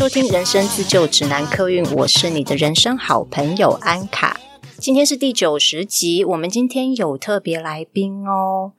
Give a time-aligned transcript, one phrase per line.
[0.00, 4.40] 收听《人生自救指南》客运，我是你的人生好朋友安卡。
[4.78, 8.72] 今天是第九十集，我们今天有特别来宾哦。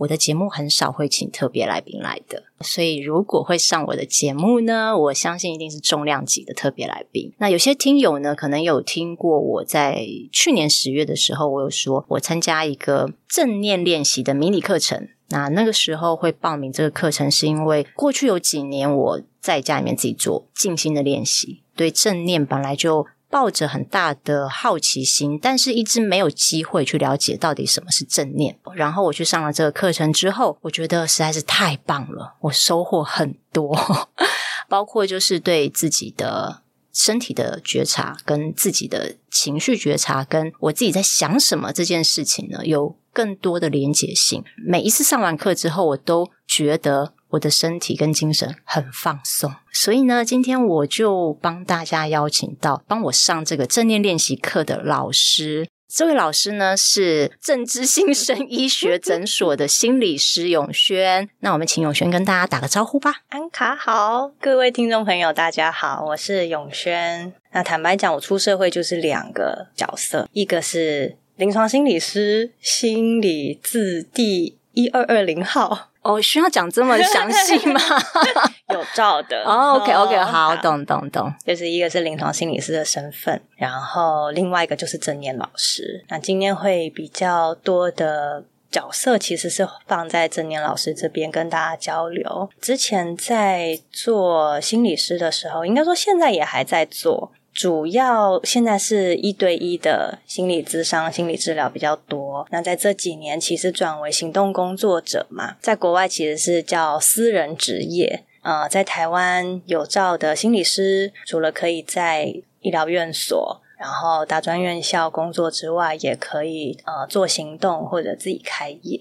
[0.00, 7.32] 我的节目很少会请特别来宾来的，所以如果会上我的节目呢，我相信一定是重量级的特别来宾。
[7.38, 15.08] 那有些听友呢，可能有听过我在去年十月的时候，我有说我参加一个正念练习的迷你课程。
[15.28, 23.06] 那那个时候会报名这个课程，是因为过去有几年我在家里面自己做静心的练习，对正念本来就。
[23.28, 28.56] 抱着很大的好奇心，但是一直没有机会去了解到底什么是正念。
[28.76, 33.76] 然后我去上了这个课程之后，我觉得实在是太棒了，我收获很多，
[34.70, 36.62] 包括就是对自己的
[36.96, 44.42] 身体的觉察，跟自己的情绪觉察，跟我自己在想什么这件事情呢，有更多的连结性。
[44.66, 47.12] 每一次上完课之后，我都觉得。
[47.30, 55.68] 我的身体跟精神很放松，所以呢，今天我就帮大家邀请到帮我上这个正念练习课的老师。
[55.88, 61.28] 这位老师呢是正知心生医学诊所的心理师永轩。
[61.40, 63.22] 那我们请永轩跟大家打个招呼吧。
[63.28, 67.32] 安卡好，各位听众朋友，大家好，我是永轩。
[67.52, 75.88] 那坦白讲，我出社会就是两个角色，一个是临床心理师，心理自地一二二零号。
[76.02, 77.80] 哦，需要讲这么详细吗？
[78.72, 79.42] 有照的。
[79.42, 81.34] 哦 okay, 好，好，懂，懂，懂。
[81.44, 86.04] 就是一个是临床心理师的身份，然后另外一个就是正念老师。
[86.08, 92.48] 那今天会比较多的角色，其实是放在正念老师这边跟大家交流。
[92.60, 97.32] 之前在做心理师的时候，应该说现在也还在做。
[97.56, 102.46] 主要现在是一对一的心理咨商、心理治疗比较多。
[102.50, 108.24] 那在这几年，其实转为行动工作者嘛，在国外其实是叫私人职业。
[108.42, 112.26] 呃，在台湾有照的心理师，除了可以在
[112.60, 119.00] 医疗院所、然后大专院校工作之外，也可以呃做行动或者自己开业。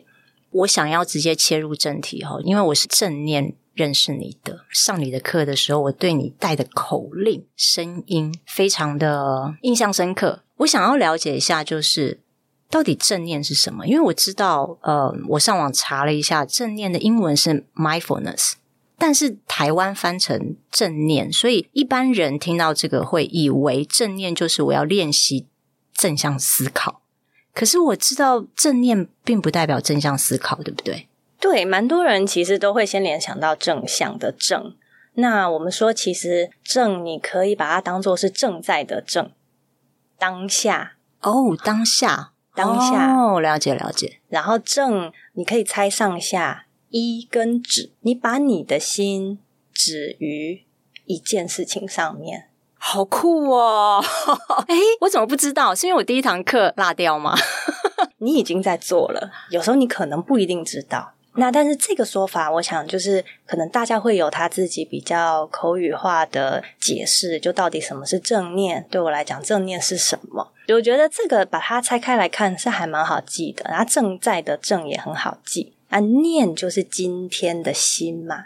[0.51, 3.53] 我想要直接切入正题哈，因为我是正念。
[3.75, 10.41] 认识你的，上你的课的时候，我对你带的口令声音非常的印象深刻。
[10.57, 12.21] 我想要了解一下，就是
[12.69, 13.85] 到底正念是什么？
[13.85, 18.53] 因为我知道，呃，我上网查了一下，正念的英文是 mindfulness，
[18.97, 25.45] 但是台湾翻成正念，所以一般人听到这个会以为正念就是我要练习
[25.93, 27.01] 正向思考。
[27.53, 31.07] 可是我知道正念并不代表正向思考，对不对？
[31.45, 34.75] 对，蛮多人其实都会先联想到正向的正。
[35.13, 39.29] 那我们说，其实正你可以把它当做是正在的正，
[40.17, 44.19] 当下哦，当下，当下哦，了解了解。
[44.27, 49.37] 然后正你可以猜上下，一跟止，你把你的心
[49.71, 50.63] 止于
[51.05, 54.03] 一件事情上面，好酷哦！
[54.67, 55.75] 哎，我怎么不知道？
[55.75, 57.35] 是因为我第一堂课落掉吗？
[58.17, 61.11] 你已经在做了，有时候你可能不一定知道。
[61.37, 68.85] 那但是这个说法，我想就是可能大家会有他自己比较口语化的解释，就到底什么是正念？
[68.89, 70.51] 对我来讲，正念是什么？
[70.69, 73.65] 我觉得这个把它拆开来看是还蛮好记的。
[73.69, 78.45] 然后正在的正也很好记，啊，念就是今天的心嘛。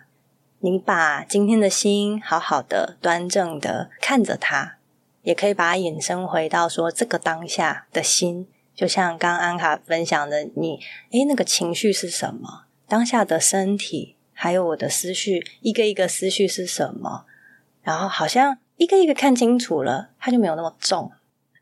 [0.61, 4.77] 你把今天的心好好的端正的看着它，
[5.21, 10.79] 也可以把它引申回到说这个当下的心，就像刚安卡分享的你，
[11.11, 12.65] 你诶那个情绪是什么？
[12.89, 17.25] 当下的身体，还有我的思绪，一个一个思绪是什么？
[17.83, 21.11] 然后好像一个一个看清楚了，它就没有那么重。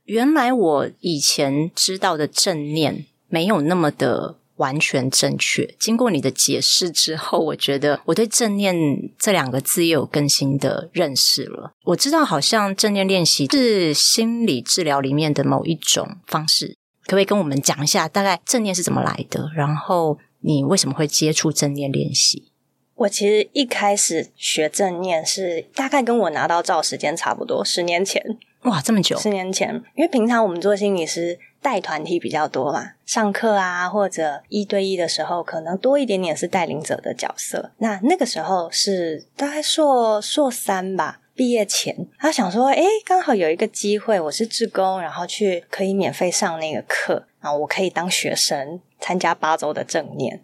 [0.05, 5.75] 原来我以前知道的正念没有那么的完全正确。
[5.77, 8.75] 经过你的解释之后，我觉得我对正念
[9.19, 11.73] 这两个字又有更新的认识了。
[11.83, 16.77] 我知道，好像正念练习是心理治疗里面的某一种方式。
[17.03, 19.51] 可不可以跟我们讲一下，大概正念是怎么来的？
[19.56, 20.18] 然后。
[20.47, 22.53] 你为什么会接触正念练习？
[22.95, 28.38] 我其实一开始学正念是大概跟我拿到照时间差不多，十年前。
[28.61, 29.17] 哇，这么久！
[29.17, 37.71] 十年前，因为平常我们做心理师带团体比较多嘛，上课啊或者一对一的时候，可能多一点点是带领者的角色。
[37.79, 48.79] 那那个时候是大概硕硕三吧，毕业前，他想说，哎，刚好有一个机会，我是志工，然后去可以免费上那个课，然后我可以当学生。
[48.99, 50.44] 参加八周的正念，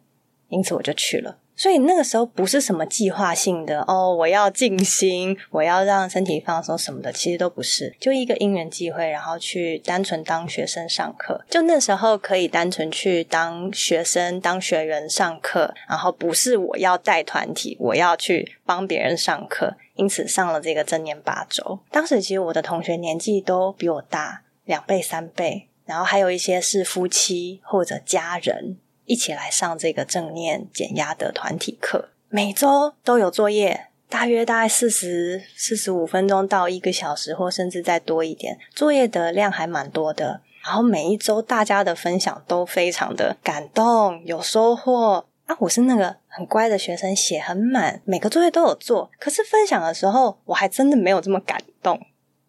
[0.49, 1.37] 因此我就去了。
[1.55, 11.45] 所以那个时候不是什么计划性的哦，我要静心，我要让身体放松什么的，其实都不是，就一个因缘机会，然后去单纯当学生上课。
[11.51, 21.77] 就那时候可以单纯去当学生、当学员上课，然后不是我要带团体，我要去帮别人上课，因此上了这个正念八周。
[21.91, 28.77] 当时其实我的同学年纪都比我大两倍、三倍，然后还有一些是夫妻或者家人。
[29.05, 38.57] 一起来上这个正念减压的团体课，每周都有作业，大约大概四十四十五分钟到一个小时，或甚至再多一点。
[38.73, 45.57] 作业的量还蛮多的，然后每一周大家的分享都非常的感动，有收获啊！
[45.59, 51.99] 我是那个很乖的学生，写很满，每个作业都有做，可是分享的时候，我还真的没有这么感动，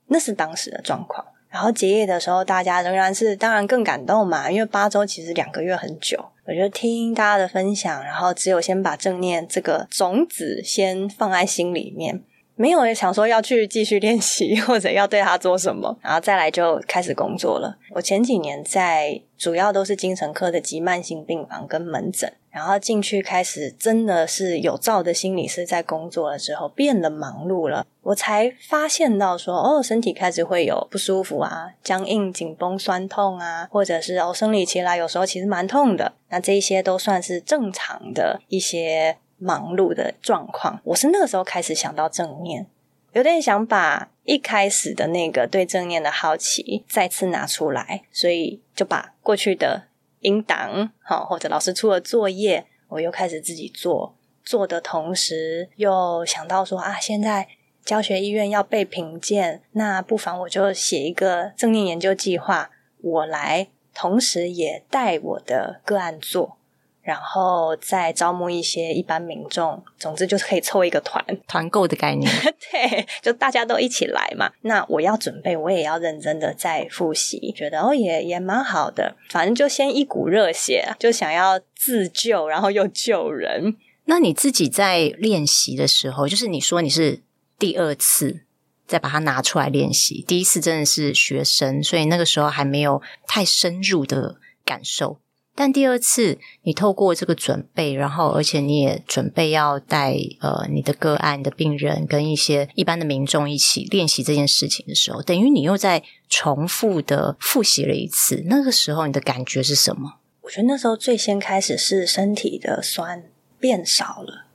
[0.07, 1.27] 那是当时的状况。
[1.55, 6.19] 然后结业的时候，大家仍然是当然更感动嘛，因为八周其实两个月很久。
[6.47, 12.21] 我就听大家的分享，然后只有先把正念这个种子先放在心里面，
[12.57, 17.77] 没有想说要去继续练习 或者要对他做什么，然后再来就开始工作了。
[17.91, 22.33] 我前几年在主要都是精神科的急慢性病房跟门诊。
[22.55, 27.85] 然后进去开始，真的是有照的心理师在工作的时候，变得忙碌了。
[28.01, 36.13] 我才发现到说，哦，身体开始会有不舒服啊，僵硬、紧绷、酸痛啊，或者是哦，生理期来有时候其实蛮痛的。
[36.29, 40.81] 那这些都算是正常的一些忙碌的状况。
[40.85, 42.67] 我是那个时候开始想到正念，
[43.13, 49.89] 有点想把一开始的那个对正念的好奇再次拿出来，所以就把过去的。
[50.21, 54.17] 音档好，或者老师出了作业，我又开始自己做。
[54.43, 57.47] 做的同时，又想到说啊，现在
[57.85, 62.71] 教学医院要被评鉴，那不妨我就写一个正念研究计划，
[63.03, 66.57] 我来，同时也带我的个案做。
[67.05, 72.31] 然后再招募一些一般民众，总之就是可以凑一个团 团购的概念。
[72.73, 74.51] 对，就大家都一起来嘛。
[74.63, 79.17] 那我要准备，我也要认真的再复习，觉得哦也也蛮好的。
[79.29, 83.77] 反正就先一股热血，就想要自救，然后又救人。
[84.07, 87.21] 那你自己在练习的时候，就是你说你是
[87.59, 88.41] 第二次
[88.87, 95.21] 再把它拿出来练习，第一次真的是学生，所以那个时候还没有太深入的感受。
[95.57, 108.43] 但第二次，你透过这个准备，然后而且你也准备要带呃你的个案的病人跟一些一般的民众一起练习这件事情的时候，等于你又在重复的复习了一次。
[108.47, 110.15] 那个时候你的感觉是什么？
[110.43, 113.25] 我觉得那时候最先开始是身体的酸
[113.59, 114.47] 变少了，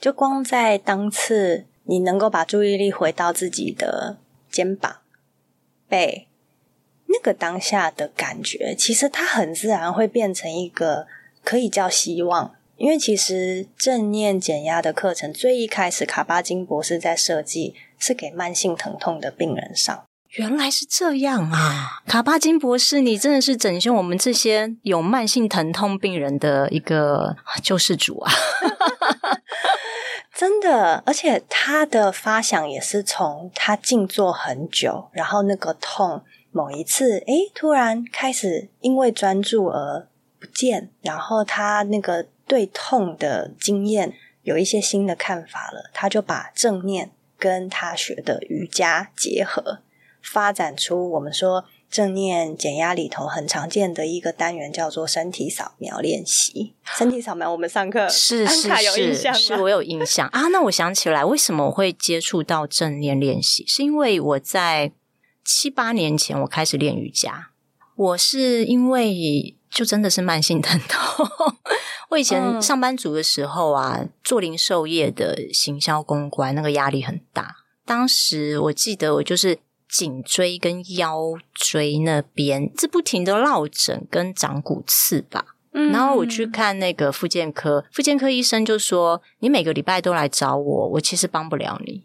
[0.00, 4.18] 就光在当次你能够把注意力回到自己的
[4.50, 4.96] 肩膀、
[5.88, 6.27] 背。
[7.10, 11.06] 那个当下的感觉，其实它很自然会变成一个
[11.42, 20.04] 可以叫希望，因为其实正念减压的课程最一开始，卡巴金博士在设计是给慢性疼痛的病人上。
[20.32, 22.02] 原来是这样啊！
[22.06, 28.30] 卡巴金博士，你真的是拯救我们这些有慢性疼痛病人的一个救世主啊！
[30.36, 36.22] 真的，而且他的发想也是从他静坐很久，然后那个痛。
[36.50, 40.08] 某一次，诶，突然开始因为专注而
[40.40, 49.80] 不见，然后他那个对痛的经验有一些新的看法了，他就把正念跟他学的瑜伽结合，
[50.22, 56.74] 发展出我们说正念减压里头很常见的一个单元，叫做身体扫描练习。
[56.84, 58.74] 身体扫描，我们上课是是
[59.14, 60.48] 是，是我有印象啊。
[60.48, 63.64] 那我想起来，为什么我会接触到正念练习？
[63.66, 64.92] 是因为我在。
[65.50, 67.48] 七八年前，我开始练瑜伽。
[67.96, 71.26] 我是因为就真的是慢性疼痛。
[72.10, 77.56] 我以前上班族的时候啊，做零售业的行销公关，那个压力很大。
[77.86, 85.56] 当时我记得我就是颈椎跟腰椎那边一直不停的落枕跟长骨刺吧。
[85.72, 92.04] 然后我去看那个复健科，复健科医生就说：“你每个礼拜都来找我，我其实帮不了你。”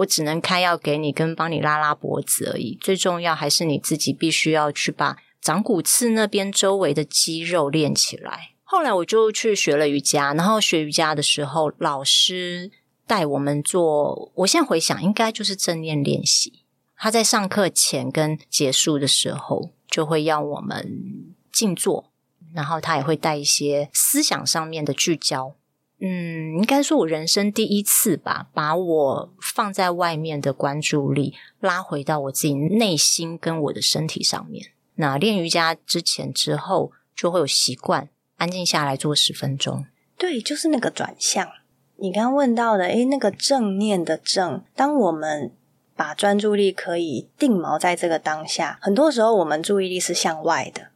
[0.00, 2.76] 我只能开药给你，跟帮你拉拉脖子而已。
[2.80, 8.50] 最重要还是你自己必须要去把长骨刺那边周围的肌肉练起来。
[8.62, 12.70] 后来我就去学了瑜伽，然后学瑜伽的时候，老师
[13.06, 14.30] 带我们做。
[14.36, 16.62] 我现在回想，应该就是正念练习。
[16.96, 22.12] 他在上课前跟结束的时候，就会要我们静坐，
[22.54, 25.56] 然后他也会带一些思想上面的聚焦。
[26.00, 34.72] 嗯，应该说我人生第一次吧，把我放在外面的关注力拉回到我自己内心跟我的身体上面。
[34.94, 39.84] 那练瑜伽之前之后，就会有习惯安静下来做十分钟。
[40.16, 41.48] 对，就是那个转向。
[41.96, 45.52] 你刚刚问到的，诶，那个正念的正，当我们
[45.94, 50.88] 把专注力可以定锚在这个当下，很多时候我们注意力是向外的，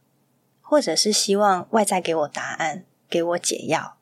[0.61, 3.97] 或者是希望外在给我答案，给我解药，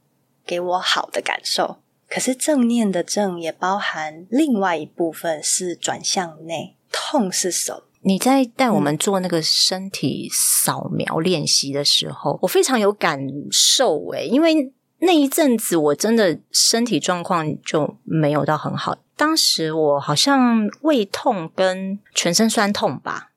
[0.46, 1.78] 给我好的感受。
[2.10, 7.84] 可是正念的正也包含另外一部分是转向内，痛是什么？
[8.02, 13.20] 你在带我们做那个身体扫描练习的时候，我非常有感
[13.52, 14.72] 受诶，因为。
[15.06, 23.32] 那一阵子我真的身体状况就没有到很好，当时我好像胃痛跟全身酸痛吧，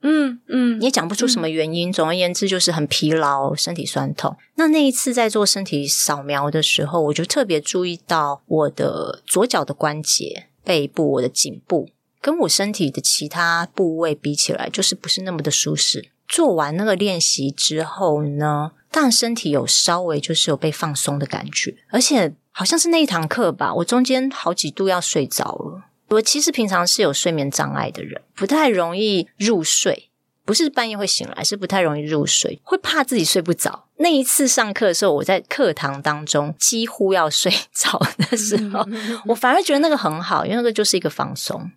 [0.00, 1.90] 嗯嗯，也讲不出什么原因。
[1.90, 4.36] 嗯、总而言之，就是很疲劳，身体酸痛。
[4.54, 11.88] 那那一次在做身体扫描的时候，我就特别注意到我的左脚的关节、背部、我的颈部，
[12.20, 16.10] 跟我身体的其他部位比起来，就是不是那么的舒适。
[16.28, 25.84] 做完那个练习之后呢，但身体有稍微就是有被放松的感觉，而且好像是那一堂课吧，我中间好几度要睡着了。
[26.08, 30.10] 我其实平常是有睡眠障碍的人，不太容易入睡，
[30.44, 33.84] 不是半夜会醒来，是不太容易入睡，会怕自己睡不着。
[33.96, 38.86] 那一次上课的时候，我在课堂当中几乎要睡着的时候，
[39.26, 41.70] 我反而觉得那个很好，因为那个就是一个放松。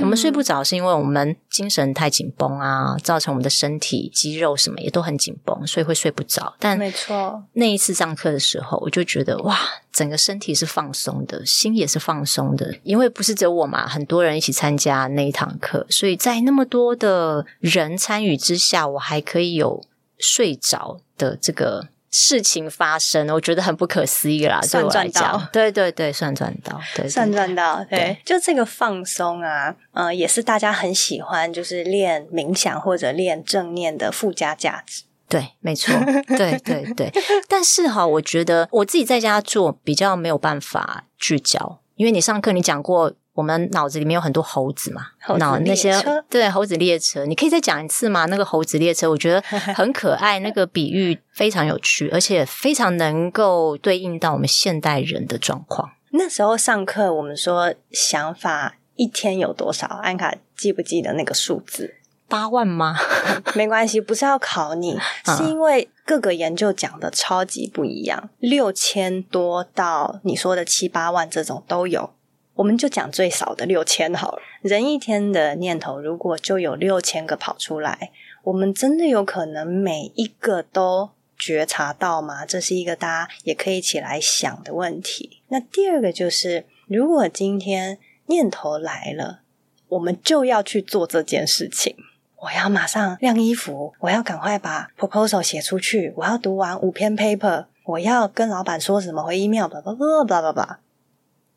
[0.00, 6.54] 我们睡不着，是因为我们精神太紧绷啊，造成我们的身体肌肉什么也都很紧绷，所以会睡不着。
[6.58, 9.56] 但没错，那一次上课的时候，我就觉得哇，
[9.92, 19.82] 整个身体是放松的，心也是放松的，因为不是只有我嘛，很多人一起参加那一堂课，所以在那么多的人参与之下，我还可以有
[20.18, 21.88] 睡着的这个。
[22.18, 24.58] 事情发生，我觉得很不可思议啦。
[24.62, 28.18] 算赚到，对 对对，算赚到，对，算赚到，对，对。
[28.24, 35.02] 就这个放松啊，呃，也是大家很喜欢，就是练冥想或者练正念的附加价值。
[35.28, 35.92] 对，没错，
[36.38, 37.12] 对对对。
[37.46, 43.12] 但是哈，我觉得我自己在家做比较没有办法聚焦，因为你上课你讲过。
[43.36, 45.02] 我们脑子里面有很多猴子嘛，
[45.38, 45.94] 脑那些
[46.30, 48.24] 对猴子列车，你可以再讲一次吗？
[48.24, 49.40] 那个猴子列车，我觉得
[49.76, 55.90] 很可爱，那个比喻非常有趣，而且非常能够对应到我们现代人的状况。
[56.12, 59.86] 那时候上课，我们说想法一天有多少？
[60.02, 61.96] 安卡记不记得那个数字？
[62.28, 62.96] 八万吗？
[63.54, 64.98] 没关系，不是要考你，
[65.36, 72.10] 是因为各个研究讲的超级不一样，六千多到你说的七八万这种都有。
[72.56, 74.42] 我们就讲最少的六千好了。
[74.62, 78.10] 人一天的念头如果就有六千个跑出来，
[78.44, 82.46] 我们真的有可能每一个都觉察到吗？
[82.46, 85.42] 这是一个大家也可以一起来想的问题。
[85.48, 89.40] 那第二个就是，如果今天念头来了，
[89.88, 91.94] 我们就要去做这件事情。
[92.36, 100.80] 我要马上晾衣服，我要赶快把 proposal 写出去，我要读完五篇 paper，我要跟老板说什么回 email，叭叭叭叭叭叭。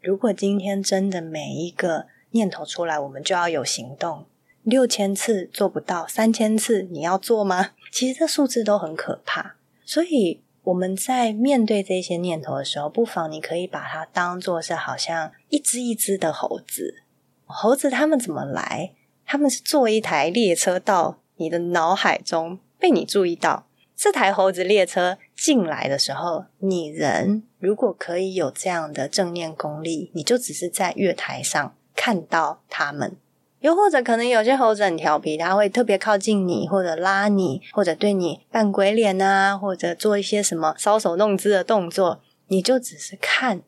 [0.01, 4.25] 如果今天真的每一个念头出来，我们就要有行动。
[4.63, 7.71] 六千次做不到，三千次你要做吗？
[7.91, 9.55] 其实这数字都很可怕。
[9.83, 17.03] 所以我们在面对这些念头的时候，不妨你可以把它当做是好像一只一只的猴子。
[17.45, 18.93] 猴子他们怎么来？
[19.25, 23.67] 他们是坐一台列车到你的脑海中，被你注意到。
[23.95, 33.17] 这台猴子列车进来的时候，你人如果可以有这样的正念功力，你就只是在月台上看到他们。
[33.59, 43.61] 又或者可能有些猴子很调皮，他会特别靠近你，或者拉你，或者对你扮鬼脸啊，或者做一些什么搔首弄姿的动作，你就只是看。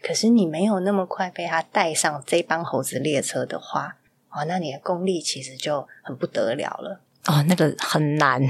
[0.00, 3.96] 可是你没有那么快被他带上这班猴子列车的话，
[4.30, 7.00] 哦，那你的功力其实就很不得了了。
[7.26, 8.40] 哦，那个很难，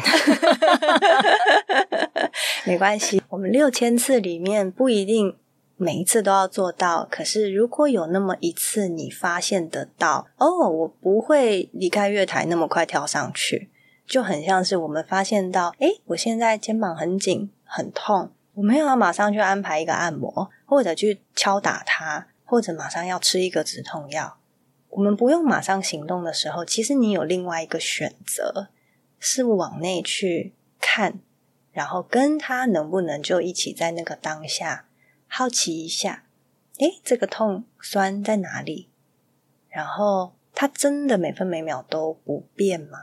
[2.66, 3.22] 没关系。
[3.30, 5.36] 我们六千次里面不一定
[5.76, 13.70] 每一次都要做到，可是如果有那么一次你发现得到，哦，我不会离开月台那么快跳上去，
[14.06, 24.38] 就很像是我们发现到，诶，我现在肩膀很紧很痛，我没有要马上去安排一个按摩，或者去敲打它，或者马上要吃一个止痛药。
[24.90, 28.68] 我们不用马上行动的时候，其实你有另外一个选择，
[29.18, 31.18] 是往内去看，
[31.72, 34.86] 然后跟他能不能就一起在那个当下
[35.26, 36.24] 好奇一下，
[36.78, 38.90] 诶，这个痛酸在哪里？
[39.68, 42.98] 然后他真的每分每秒都不变吗？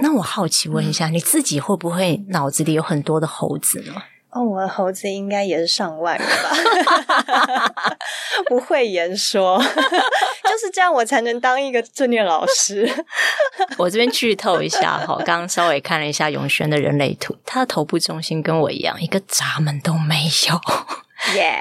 [0.00, 3.94] 那我好奇问一下，嗯，你自己会不会脑子里有很多的猴子呢？
[4.30, 7.74] 哦，我的猴子应该也是上万个吧，
[8.46, 12.88] 不会言说， 就是这样，我才能当一个正念老师。
[13.78, 21.34] 我这边剧透一下哈，刚刚稍微看了一下永轩的人类图，他的头部中心跟我一样，一个闸门都没有。
[21.34, 21.58] 耶，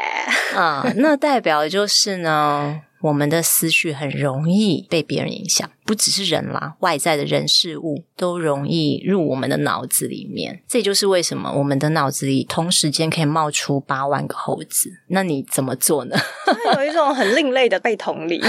[0.55, 2.81] 啊，那代表就是呢。
[3.01, 10.61] 我们的思绪很容易被别人影响，不只是人啦，外在的人事物都容易入我们的脑子里面。
[10.67, 14.91] 这就是为什么我们的脑子里同时间可以冒出八万个猴子。
[15.07, 16.17] 那你怎么做呢？
[16.75, 18.41] 有一种很另类的被同理，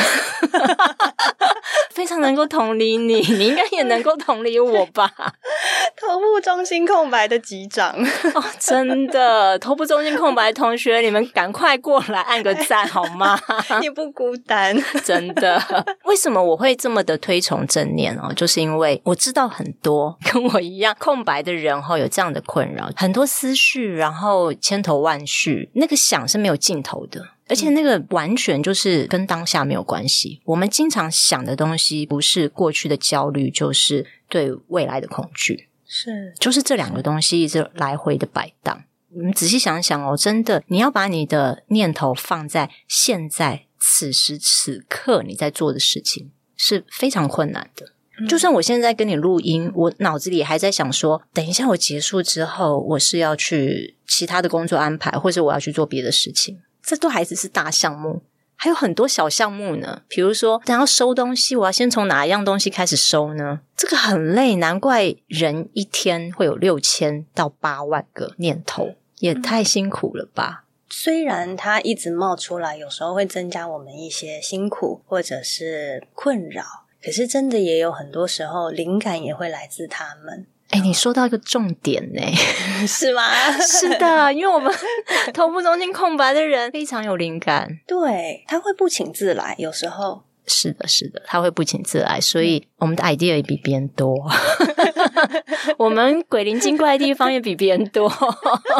[1.95, 5.09] 非常能够同理你，你应该也能够同理我吧？
[6.01, 7.93] 头部中心空白的击掌
[8.35, 13.39] 哦，真的，头部中心空白的同学，你们赶快过来按个赞好吗？
[13.81, 15.61] 你不孤单，真的。
[16.05, 18.33] 为什么我会这么的推崇正念哦？
[18.33, 30.41] 就是因为我知道很多 跟我一样空白的人哈，有这样的困扰，很多思绪，然后千头万绪，那个想是没有尽头的，而且那个完全就是跟当下没有关系。
[30.47, 35.69] 我们经常想的东西，不是过去的焦虑，就是对未来的恐惧。
[35.87, 38.85] 是，就是这两个东西一直来回的摆荡。
[39.11, 47.87] 你们仔细想想哦，真的，你要把你的念头放在现在此时此刻你在做的事情是非常困难的。
[48.21, 48.29] 嗯。
[48.29, 58.23] 就算我现在跟你录音，我脑子里还在想说，等一下我结束之后，我是要去其他的工作安排，或者我要去做别的事情，这都还只是大项目。
[58.61, 63.61] 还有很多小项目呢，比如说，等要收东西，我要先从哪一样东西开始收呢？
[63.77, 70.65] 这个很累，难怪人一天会有六千到八万个念头，也太辛苦了吧？
[70.91, 76.63] 虽然它一直冒出来，有时候会增加我们一些辛苦或者是困扰，
[77.03, 80.47] 可是真的也有很多时候，灵感也会来自他们。
[80.71, 82.21] 哎，你说到一个重点呢，
[82.87, 83.23] 是吗？
[83.59, 84.71] 是的，因为我们
[85.33, 94.17] 头部中心空白的人非常有灵感，对，他会不请自来，有时候是的，是的，他会不请自来，所以我们的 idea 也比别人多，
[95.79, 98.11] 我们鬼灵精怪的地方也比别人多，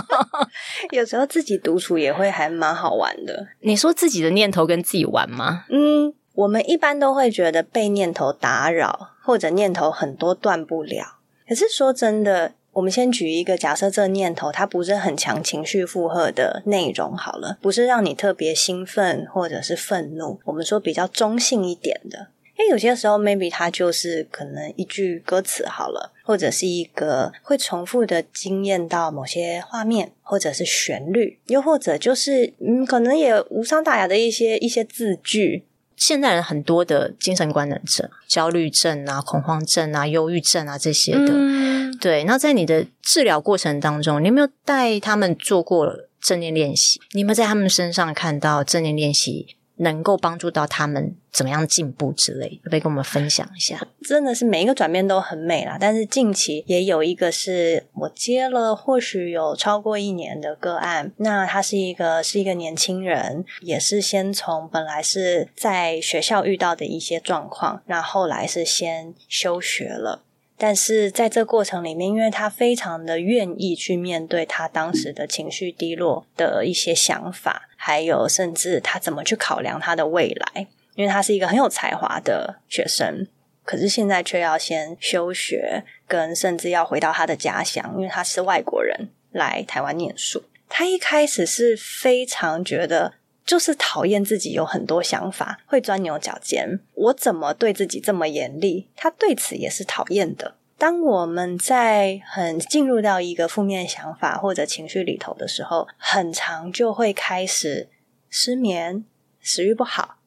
[0.91, 3.49] 有时候自己独处也会还蛮好玩的。
[3.61, 5.65] 你说自己的念头跟自己玩吗？
[5.71, 11.19] 嗯，我们一般都会觉得被念头打扰，或者念头很多断不了。
[11.49, 22.29] 可是说真的，我们先举一个假设，这个念头它不是很强情绪负荷的内容好了，不是让你特别兴奋或者是愤怒，我们说比较中性一点的。
[22.57, 35.65] 因为有些时候，maybe 它就是可能一句歌词好了，或者是一个会重复的惊艳到某些画面，或者是旋律，又或者就是嗯，可能也无伤大雅的一些一些字句。
[35.97, 42.25] 现代人很多的精神官能症、焦虑症啊、恐慌症啊、忧郁症啊这些的，嗯、对。
[42.25, 47.01] 那在你的治疗过程当中，你有没有带他们做过正念练习？
[47.13, 49.55] 你有没有在他们身上看到正念练习？
[49.81, 53.81] 能够帮助到他们怎么样进步之类，可不可以跟我们分享一下？
[54.03, 61.13] 真的是每一个转变都很美啦，但是近期也有一个是我接了，或许有超过一年的个案。
[61.19, 70.25] 那他是一个是一个年轻人，也是先从本来是在学校遇到的一些状况，那后来是先休学了。
[70.61, 80.67] 但是在这过程里面，因为他非常的愿意去面对他当时的情绪低落的一些想法，还有甚至他怎么去考量他的未来，
[80.97, 83.29] 因为他是一个很有才华的学生，
[83.65, 90.43] 可是现在却要先休学，跟甚至要回到他的家乡，因为他是外国人来台湾念书。
[90.69, 93.15] 他一开始是非常觉得，
[93.49, 96.81] 就是讨厌自己有很多想法，会钻牛角尖。
[96.93, 98.89] 我怎么对自己这么严厉？
[98.95, 100.57] 他对此也是讨厌的。
[100.77, 107.89] 当我们在很进入到一个负面想法或者情绪里头的时候，很常就会开始
[108.29, 109.07] 失眠、
[109.41, 110.19] 食欲不好，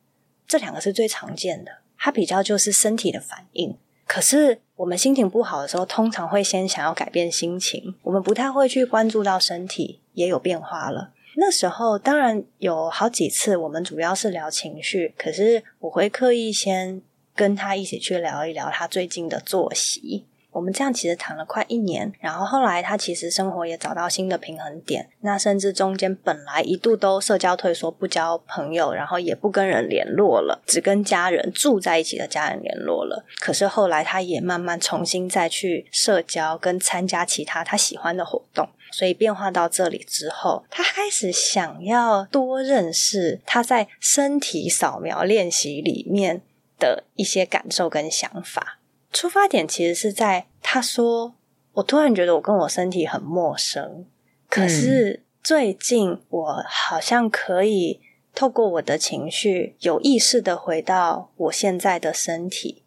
[0.47, 1.73] 这两个是最常见的。
[1.99, 3.77] 它比较就是身体的反应。
[4.07, 11.11] 可是我们心情不好的时候，通常会先想要改变心情，我们不太会去关注到身体也有变化了。
[11.35, 17.01] 那时候当然有好几次，我们主要是聊情绪，可是我会刻意先
[17.35, 20.25] 跟他一起去聊一聊他最近的作息。
[20.51, 25.07] 我们这样其实谈了快一年，然后后来他其实生活也找到新的平衡点。
[25.21, 33.23] 那甚至中间本来一度都社交退缩，不交朋友，然后也不跟人联络了，只跟家人住在一起的家人联络了。
[33.39, 38.67] 可是后来他也慢慢重新再去社交，跟参加其他他喜欢的活动。
[38.91, 46.41] 所以变化到这里之后，他开始想要多认识他在身体扫描练习里面
[46.77, 48.79] 的一些感受跟想法。
[49.11, 51.35] 出发点其实是在他说
[51.75, 54.05] ：“我突然觉得我跟我身体很陌生，
[54.49, 57.99] 可是最近我好像可以
[58.33, 62.83] 透过我的情绪有意识的回到我现在的身体，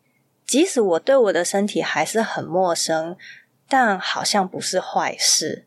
[0.46, 3.16] 即使我对我的身体还是很陌生，
[3.68, 5.66] 但好像不是坏事。”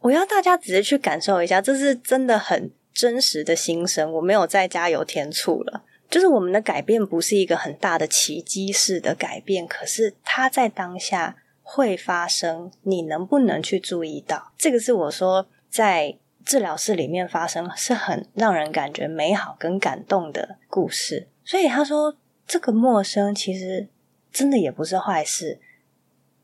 [0.00, 5.84] 我要大家仔细去感受一下，这是真的很真实的心声，我没有再加油添醋了。
[6.08, 14.52] 就是我们的改变不是一个很大的奇迹式的改变，可是它在当下会发生，你能不能去注意到？
[14.58, 21.28] 这个是我说在治疗室里面发生，是很让人感觉美好跟感动的故事。
[21.44, 23.86] 所以他说，这个陌生其实
[24.32, 25.60] 真的也不是坏事。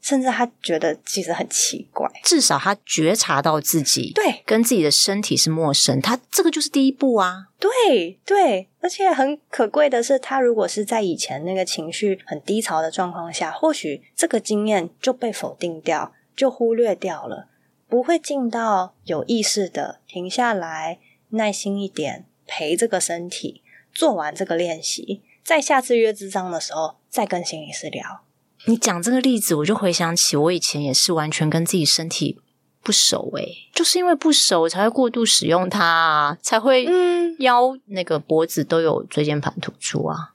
[0.07, 7.49] 甚至他觉得其实很奇怪，至少他觉察到自己对跟自己的身体是陌生，他这个就是第一步啊。
[7.59, 17.49] 对对，而且很可贵的是，他如果是在以前那个情绪很低潮的状况下，或许这个经验就被否定掉，就忽略掉了，
[17.89, 28.21] 不会进到有意识的停下来，耐心一点陪这个身体做完这个练习，在下次约智商的时候再跟心理师聊。
[28.67, 32.39] 你讲这个例子，我就回想起我以前也是完全跟自己身体
[32.83, 40.35] 不熟诶，就是因为不熟才会过度使用它啊，才会嗯腰那个脖子都有椎间盘突出啊，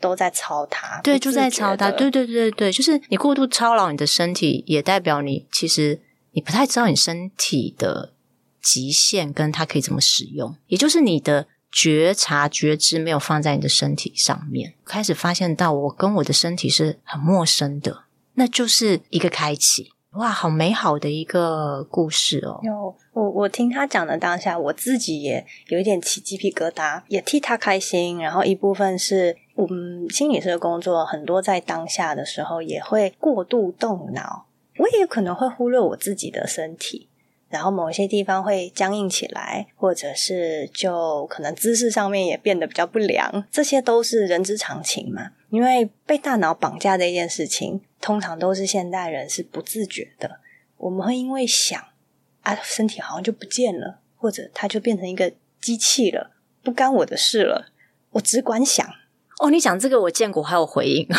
[0.00, 6.00] 都在操它，对，就在操它，对对对对对，就是你过度操劳你的身体，也代表你其实
[6.32, 8.12] 你不太知道你身体的
[8.60, 11.48] 极限跟它可以怎么使用，也就是你的。
[11.72, 18.04] 觉察觉知没有放在你的身体上面，开始发现到我跟我的身体是很陌生的，
[18.34, 19.92] 那就是一个开启。
[20.12, 22.60] 哇，好美好的一个故事哦！
[22.62, 28.18] 有我，我听他讲的当下，我自己也有一点起鸡皮疙瘩，也替他开心。
[28.18, 34.44] 然后一部分是我们心理师的工作，很多在当下的时候也会过度动脑，
[34.76, 37.08] 我也可能会忽略我自己的身体。
[37.52, 45.32] 然后某些地方会僵硬起来，或者是就可能姿势上面也变得比较不良，这些都是人之常情嘛。
[45.50, 50.40] 因为被大脑绑架这件事情，通常都是现代人是不自觉的。
[50.78, 51.78] 我们会因为想
[52.40, 56.30] 啊，身体好像就不见了，或者它就变成一个机器了，
[56.62, 57.66] 不干我的事了，
[58.12, 58.84] 我只管想。
[59.40, 61.06] 哦，你讲这个我见过，还有回应。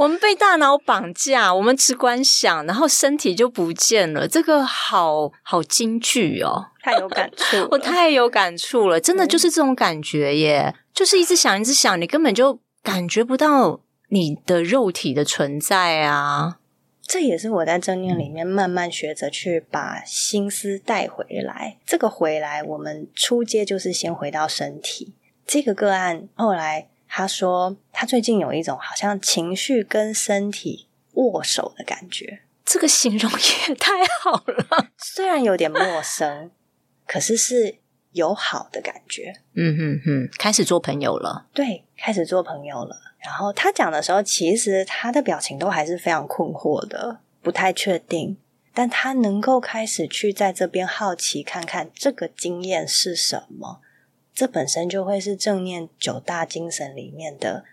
[0.00, 4.26] 我们被大脑绑架，我们只管想，然后身体就不见了。
[4.26, 16.56] 这个好好金句哦，太有感触， 我太有感触了，真的就是这种感觉耶，嗯、就是一直想，一直想，你根本就感觉不到你的肉体的存在啊。
[17.02, 21.76] 这也是我在正念里面慢慢学着去把心思带回来。
[21.84, 25.12] 这个回来，我们出街就是先回到身体。
[25.46, 26.86] 这个个案后来。
[27.12, 32.40] 他说，他最近有一种好像情绪跟身体握手的感觉。
[32.64, 36.50] 这个形容也太好了， 虽然有点陌生，
[37.06, 37.76] 可是是
[38.12, 39.34] 有好的感觉。
[39.52, 41.48] 嗯哼哼，开始做朋友了。
[41.52, 42.96] 对，开始做朋友了。
[43.18, 48.38] 然后他讲的时候，其实他的表情都还是非常困惑的，不太确定。
[48.72, 53.82] 但他能够开始去在这边好奇，看看这个经验是什么。
[54.32, 57.66] 这本身就会是正念九大精神里面的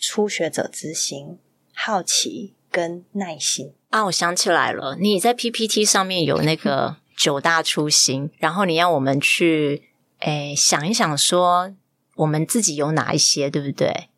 [0.00, 1.38] 初学者之心、
[1.74, 4.04] 好奇跟耐心啊！
[4.06, 11.74] 我想起来了，你在 PPT 上面有那个 九大初心，然后你要我们去诶想一想，说
[12.16, 14.08] 我们自己有哪一些，对不对？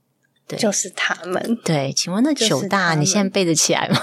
[0.47, 1.57] 对，就是他们。
[1.65, 4.01] 对，请问那九大你现在背得起来吗？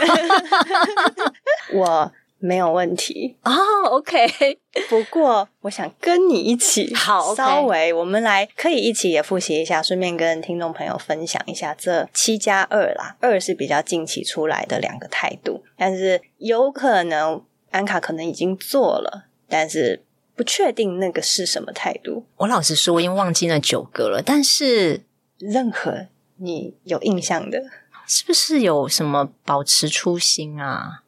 [1.73, 2.11] 我。
[2.39, 3.51] 没有问题哦、
[3.85, 4.59] oh，OK。
[4.89, 13.15] 不过我想跟你一起， 好，稍微我们来可以一起也复习一下，顺便跟听众朋友分享一下这七加二啦。
[13.19, 20.03] 二是比较近期出来的两个态度，但是有可能安卡可能已经做了，但是
[20.35, 22.25] 不确定那个是什么态度。
[22.37, 25.01] 我老实说，我已经忘记那九个了，但是
[25.37, 27.63] 任何你有印象的，
[28.05, 31.03] 是不是有什么保持初心啊？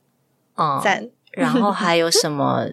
[0.55, 1.10] 嗯，赞。
[1.32, 2.69] 然后还有什么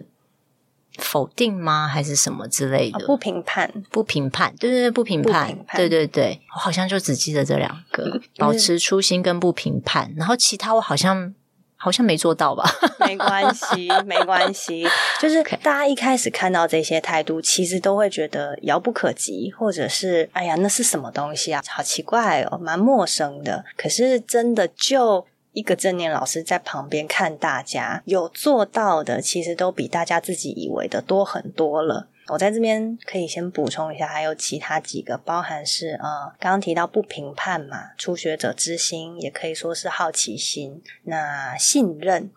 [0.97, 1.87] 否定吗？
[1.87, 2.99] 还是什么之类的？
[2.99, 10.13] 哦、不评判，不评判，对对对，不评判，评判对对对，我好像就只记得这两个：嗯、保持初心跟不评判。
[10.17, 11.33] 然后其他我好像
[11.75, 12.63] 好像没做到吧？
[13.05, 14.87] 没关系，没关系。
[15.21, 21.61] 就是 大家一开始看到这些态度，其实都会觉得遥不可及，或者是哎呀，那是什么东西啊？
[21.67, 23.63] 好奇怪哦，蛮陌生的。
[23.77, 25.25] 可是真的就。
[25.57, 32.09] 一个正念老师在旁边看大家有做到的，其实都比大家自己以为的多很多了。
[32.27, 40.83] 我在这边可以先补充一下，还有其他几个，包含是呃，刚刚提到不评判嘛，初学者之心，也可以说是好奇心。
[41.05, 42.29] 那信任、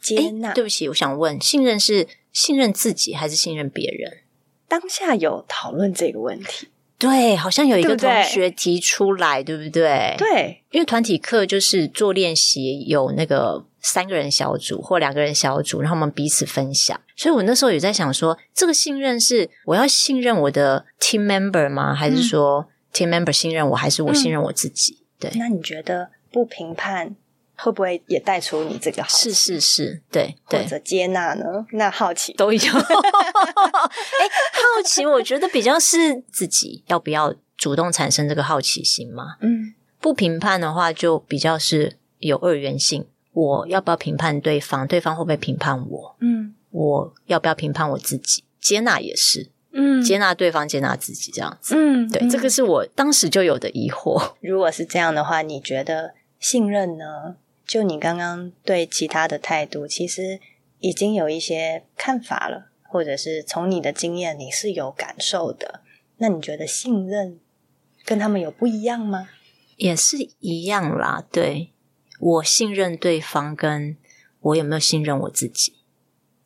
[0.00, 4.22] 接纳，对不起，我想问，信任是信任自己还是信任别人？
[4.66, 6.66] 当下有讨论这个问题。
[6.98, 10.14] 对，好像有一个同学提出来，对不对？
[10.16, 16.98] 对，因为团体课就是做练习，有那个三个人小组或两个人小组，然后我们彼此分享。
[17.14, 21.94] 所以我那时候也在想说，这个信任是我要信任我的 team member 吗？
[21.94, 24.94] 还是说 team member 信任我，还是我信任我自己？
[24.94, 25.30] 嗯、对。
[25.38, 27.14] 那你觉得不评判
[27.56, 29.32] 会不会也带出你这个好奇？
[29.32, 30.62] 是是是，对对。
[30.62, 31.44] 或者接纳呢？
[31.72, 32.60] 那好奇都有。
[32.72, 39.36] 哎，好奇，我觉得比较是自己要不要主动产生这个好奇心嘛。
[39.40, 39.74] 嗯。
[39.98, 43.06] 不评判的话，就比较是有二元性。
[43.32, 44.86] 我要不要评判对方？
[44.86, 46.16] 对方会不会评判我？
[46.20, 48.44] 嗯，我要不要评判我自己？
[48.60, 51.74] 接纳也是，嗯，接纳对方，接纳自己，这样子。
[51.76, 54.34] 嗯，对，嗯，这个是我当时就有的疑惑。
[54.40, 57.36] 如果是这样的话，你觉得信任呢？
[57.66, 60.40] 就你刚刚对其他的态度，其实
[60.78, 65.82] 已经有一些看法了，或者是从你的经验，你是有感受的。
[66.18, 67.40] 那你觉得信任
[68.04, 69.28] 跟他们有不一样吗？
[69.76, 71.72] 也是一样啦，对，
[72.20, 73.96] 我信任对方，跟
[74.40, 75.74] 我有没有信任我自己，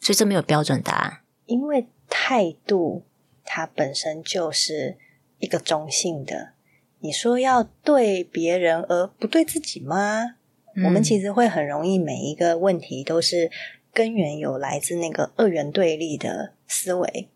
[0.00, 1.20] 所以这没有标准答案。
[1.46, 3.04] 因为态度
[3.44, 4.96] 它本身就是
[5.38, 6.54] 一个中性的，
[6.98, 10.36] 你说要对别人而不对自己吗？
[10.74, 13.50] 嗯，我们其实会很容易每一个问题都是
[13.92, 17.28] 根源有来自那个二元对立的思维，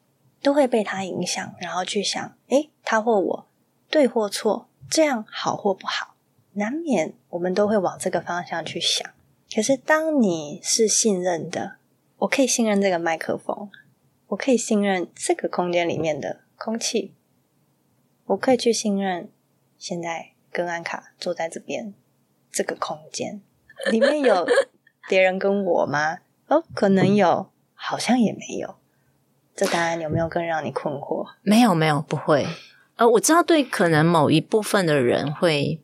[0.42, 3.47] 都会被他影响，然后去想，诶，他或我，
[3.88, 4.68] 对或错。
[4.90, 6.14] 这样好或不好，
[6.53, 9.11] 难免我们都会往这个方向去想。
[9.53, 11.77] 可是，当你是信任的，
[12.18, 13.70] 我可以信任这个麦克风，
[14.29, 17.14] 我可以信任这个空间里面的空气，
[18.27, 19.31] 我可以去信任
[19.79, 21.94] 现在跟安卡坐在这边
[22.55, 23.40] 这个空间
[23.90, 24.47] 里面有
[25.09, 26.19] 别人跟我吗？
[26.47, 28.77] 哦，可能有，好像也没有。
[29.57, 31.29] 这答案有没有更让你困惑？
[31.43, 32.47] 没有，没有，不会。
[32.97, 35.81] 呃，我知道对可能某一部分的人会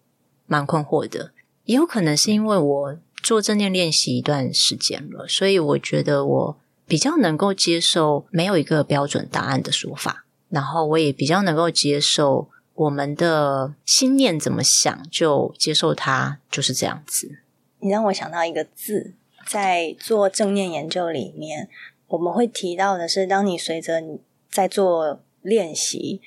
[0.46, 1.32] 蛮困惑的，
[1.64, 6.56] 也有可能是因为我做正念练习一段时间了，所以我觉得我
[6.86, 12.48] 比较能够接受没有一个标准答案的说法，然后我也比较能够接受
[12.80, 17.40] 我们的心念怎么想，就接受它就是这样子。
[17.80, 19.12] 你让我想到一个字，
[19.46, 21.68] 在做正念研究里面，
[22.08, 26.22] 我们会提到的是，当你随着你在做练习。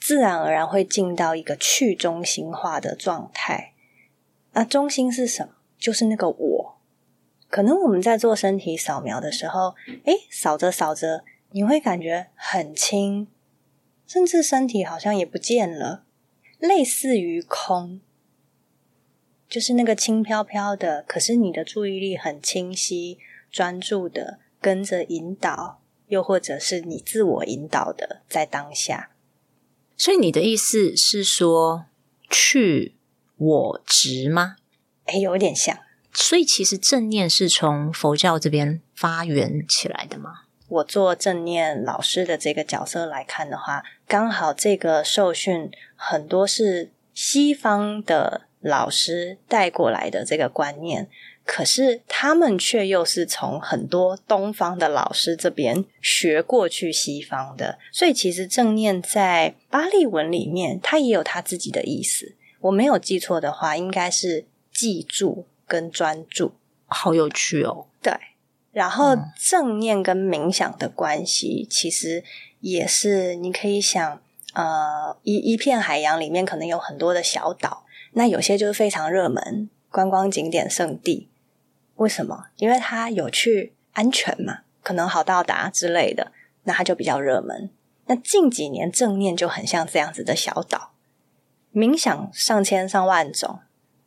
[0.00, 3.74] 自然而然会进到一个去中心化的状态。
[4.52, 5.54] 那中心是什么？
[5.76, 6.78] 就是那个我。
[7.50, 13.26] 可能我们在做身体扫描的时候，诶，扫着扫着，你会感觉很轻，
[14.08, 16.06] 甚至身体好像也不见了，
[16.58, 18.00] 类似于空，
[19.46, 21.04] 就是那个轻飘飘的。
[21.06, 23.18] 可是你的注意力很清晰、
[23.50, 29.10] 专注的跟着引导，又或者是你自我引导的，在当下。
[29.94, 31.84] 所以你的意思是说
[32.30, 32.96] 去
[33.36, 34.56] 我执吗？
[35.04, 35.78] 诶，有点像。
[36.14, 40.44] 所以其实正念是从佛教这边发源起来的吗？
[40.68, 51.08] 我做正念老师的这个角色来看的话，刚好这个受训很多是西方的老师带过来的这个观念。
[51.44, 62.34] 可是他们却又是从很多东方的老师这边学过去西方的，所以其实正念在巴利文里面，它也有它自己的意思。
[62.60, 66.52] 我没有记错的话，应该是记住跟专注。
[66.84, 67.86] 好有趣哦！
[68.02, 68.12] 对，
[68.78, 72.22] 然后正念跟冥想的关系，其实
[72.60, 74.22] 也是你可以想，
[74.54, 81.28] 呃，一一片海洋里面可能有很多的小岛，那有些就是非常热门观光景点胜地。
[81.96, 82.44] 为什么？
[82.58, 86.30] 因为它有去、安全嘛，可能好到达之类的，
[86.62, 87.70] 那它就比较热门。
[88.06, 90.92] 那近几年正念就很像这样子的小岛，
[91.74, 93.58] 冥想上千上万种，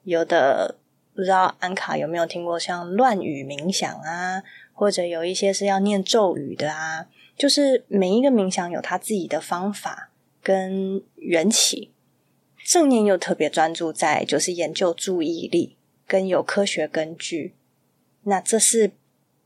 [0.03, 0.77] 有的
[1.13, 4.41] 不知道安卡有没有听过像乱语冥想啊，
[4.81, 7.05] 或者有一些是要念咒语的啊，
[7.37, 10.09] 就是每一个冥想有他自己的方法
[10.41, 11.91] 跟缘起。
[12.65, 17.53] 正念又特别专注在就是研究注意力，跟有科学根据。
[18.23, 18.93] 那这是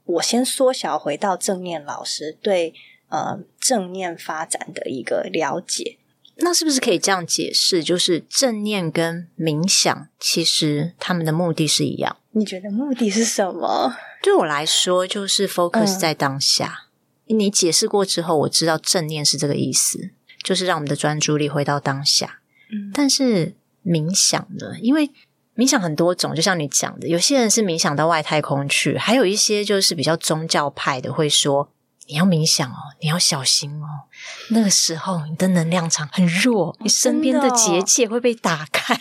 [0.06, 2.74] 我先缩小回到正念老师对
[3.10, 5.98] 呃正念发展的一个了解。
[6.38, 7.84] 那是不是可以这样解释？
[7.84, 12.16] 就是正念跟冥想其实他们的目的是一样？
[12.32, 13.98] 你觉得目的是什么？
[14.26, 16.88] 对我来说，就是 focus 在当下。
[17.28, 17.38] 嗯。
[17.38, 20.10] 你解释过之后，我知道正念是这个意思，
[20.42, 22.40] 就是让我们的专注力回到当下。
[22.72, 22.90] 嗯。
[22.92, 23.54] 但是
[23.86, 24.80] 冥想呢？
[24.82, 25.12] 因为
[25.56, 31.70] 冥想很多种，就像你讲的，有些人是冥想到外太空去，还有一些就是比较宗教派的，会说
[32.08, 34.10] 你要冥想哦，你要小心哦，
[34.50, 39.00] 那个时候你的能量场很弱，你身边的结界会被打开。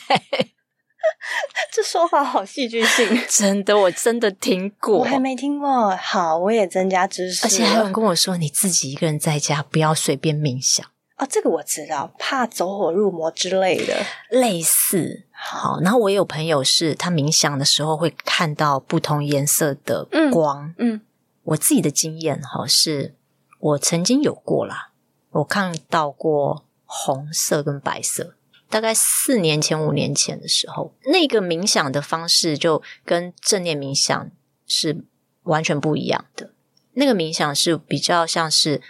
[1.73, 5.95] 这说法好戏剧性， 真的，我真的听过，我还没听过。
[5.97, 7.47] 好，我也增加知识。
[7.47, 10.87] 而且还有人跟我说，你自己一个人在家不要随便冥想
[11.17, 13.95] 哦，这个我知道，怕走火入魔之类的，
[14.31, 15.27] 类似。
[15.31, 20.75] 好，然后我也有朋友是他冥想的时候会看到不同颜色的光。
[20.79, 21.01] 嗯，嗯
[21.45, 23.15] 我自己的经验哈，是
[23.61, 24.91] 我曾经有过啦，
[25.31, 28.35] 我看到过红色跟白色。
[28.75, 34.33] 大概四年前、五年前的时候，那个冥想的方式就跟正念冥想
[34.67, 35.05] 是
[35.45, 36.53] 完全不一样的。
[36.95, 38.83] 那个冥想是比较像是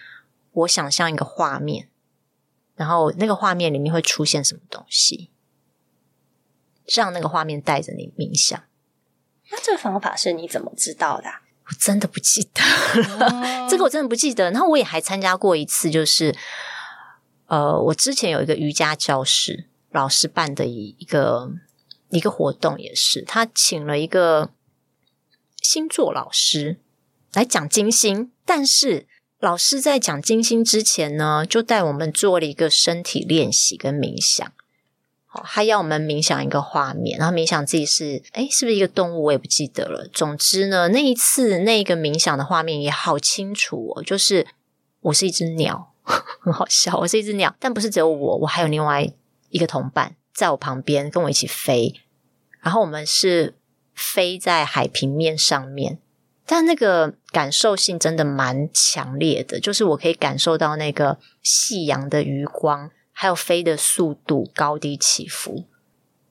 [0.53, 1.90] 我想象一个画面，
[2.77, 5.29] 然后那个画面里面会出现什么东西，
[6.87, 8.59] 让那个画面带着你冥想。
[9.51, 11.42] 那这个方法是你怎么知道的啊？
[11.66, 12.62] 我真的不记得
[13.18, 14.51] 了， 这个我真的不记得。
[14.51, 16.35] 然后我也还参加过一次，就是
[17.49, 19.68] 呃，我之前有一个瑜伽教室。
[19.94, 21.52] 老师办的一一个
[22.11, 24.50] 一个活动也是，他请了一个
[25.62, 26.78] 星座老师
[27.33, 29.07] 来讲金星，但是
[29.38, 34.52] 老师在讲金星之前呢，就带我们做了一个身体练习跟冥想。
[35.26, 39.22] 好，他要我们冥想一个画面，然后冥想自己是，哎，是不是一个动物？
[39.26, 40.09] 我也不记得了。
[40.12, 44.44] 总之呢，那一次那个冥想的画面也好清楚哦，就是
[45.02, 45.92] 我是一只鸟，
[46.42, 49.12] 很好笑，我是一只鸟，但不是只有我，我还有另外。
[49.55, 51.95] 一个同伴在我旁边跟我一起飞，
[52.61, 53.55] 然后我们是
[53.95, 56.01] 飞在海平面上面，
[56.45, 65.67] 但那个感受性真的蛮强烈的，就是我可以感受到那个夕阳的余光，还有飞的速度高低起伏，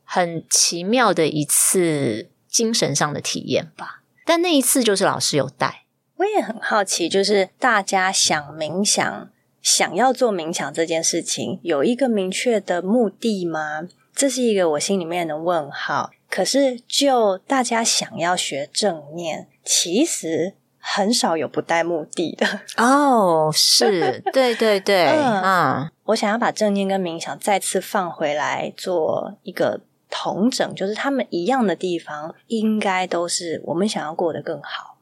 [0.04, 4.02] 很奇妙的一次精神上的体验吧。
[4.26, 5.86] 但那一次就是老师有带，
[6.18, 9.30] 我也很好奇，就是大家想冥想。
[9.64, 13.88] 想要做冥想这件事情，有一个明确的目的吗？
[14.14, 16.12] 这是一个我心里面的问号。
[16.30, 22.62] 可是，就大家想要学正念，其实很少有不带目的的。
[22.84, 34.98] 哦，是，对对对，嗯，嗯，我想要把正念跟冥想再次放回来做一个同整，就是他们一样的地方，应该都是我们想要过得更好，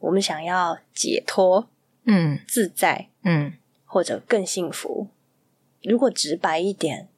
[0.00, 1.68] 我们想要解脱，
[2.04, 3.52] 嗯，自在，嗯。
[3.96, 5.08] 或者更幸福。
[5.82, 7.08] 如果直白一点，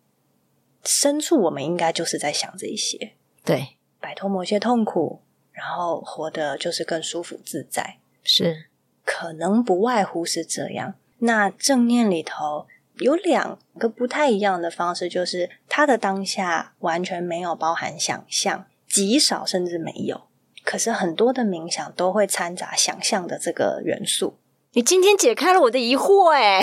[0.85, 3.14] 深处我们应该就是在想这一些，
[3.45, 7.99] 对，摆脱某些痛苦，然后活得就是更舒服自在。
[8.23, 8.67] 是，
[9.05, 10.95] 可能不外乎是这样。
[11.19, 20.29] 那正念里头有两个不太一样的方式，就是它的当下完全没有包含想象，极少甚至没有。
[20.62, 24.38] 可是很多的冥想都会掺杂想象的这个元素。
[24.79, 26.62] 你今天解开了我的疑惑，哎，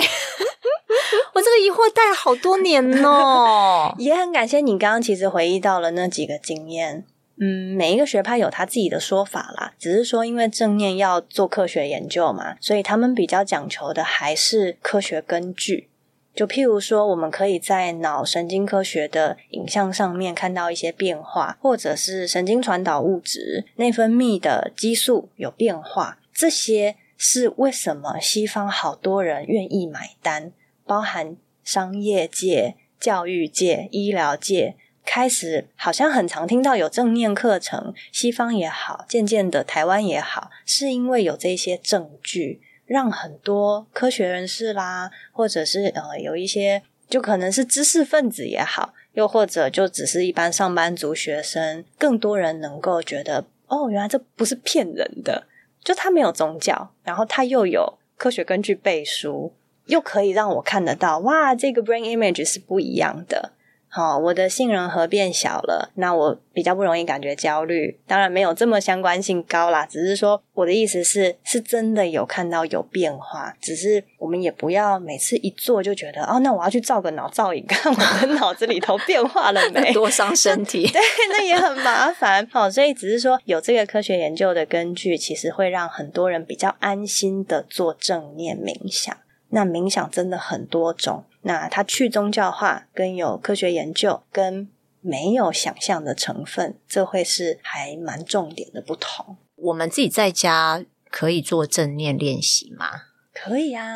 [1.34, 3.94] 我这个疑惑带了好多年哦。
[4.00, 7.04] 也很感谢你刚刚其实回忆到了那几个经验。
[7.38, 15.90] 嗯，每一个学派有他自己的说法啦，只是说因为正念要做科学研究嘛，所以他们比较讲求的还是科学根据。
[16.34, 26.96] 就譬如说，我们可以在脑神经科学的影像上面看到一些变化，或者是神经传导物质、内分泌的激素有变化，这些。
[27.16, 30.52] 是为什么西方好多人愿意买单，
[30.84, 55.46] 包含商业界、教育界、医疗界，开始好像很常听到有正念课程，西方也好，渐渐的台湾也好，是因为有这些证据，让很多科学人士啦，或者是呃有一些就可能是知识分子也好，又或者就只是一般上班族学生，更多人能够觉得哦，原来这不是骗人的。
[55.86, 63.52] 就它没有宗教，然后它又有科学根据背书，又可以让我看得到，哇，这个 brain image 是不一样的。
[63.96, 67.98] 好，我的杏仁核变小了，那我比较不容易感觉焦虑。
[68.06, 73.56] 当然没有这么相关性高啦，只是说我的意思是，是真的有看到有变化。
[73.58, 79.90] 只是我们也不要每次一做就觉得，哦，那我要去照个脑造影，看 我的脑子里头变化了没？
[79.94, 80.86] 多伤身体。
[80.88, 82.46] 对，那也很麻烦。
[82.52, 89.16] 好，所以只是说有这个科学研究的根据，其实会让很多人比较安心的做正念冥想。
[89.48, 91.24] 那冥想真的很多种。
[91.46, 94.68] 那它去宗教化，跟有科学研究，跟
[95.00, 99.36] 没有想象的成分，这会是还蛮重点的不同。
[99.54, 102.90] 我们自己在家可以做正念练习吗？
[103.32, 103.86] 可以啊，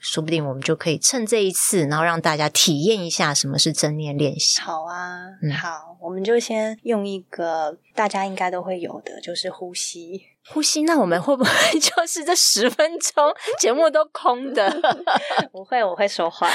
[0.00, 4.60] 说不定我们就可以趁这一次，然后让大家体验一下什么是正念练习。
[4.60, 10.26] 好啊，嗯、好，我们就先用一个大家应该都会有的，就是呼吸。
[10.52, 11.50] 呼吸，那我们会不会
[11.80, 14.70] 就是这十分钟节目都空的？
[15.50, 16.48] 不会，我会说话。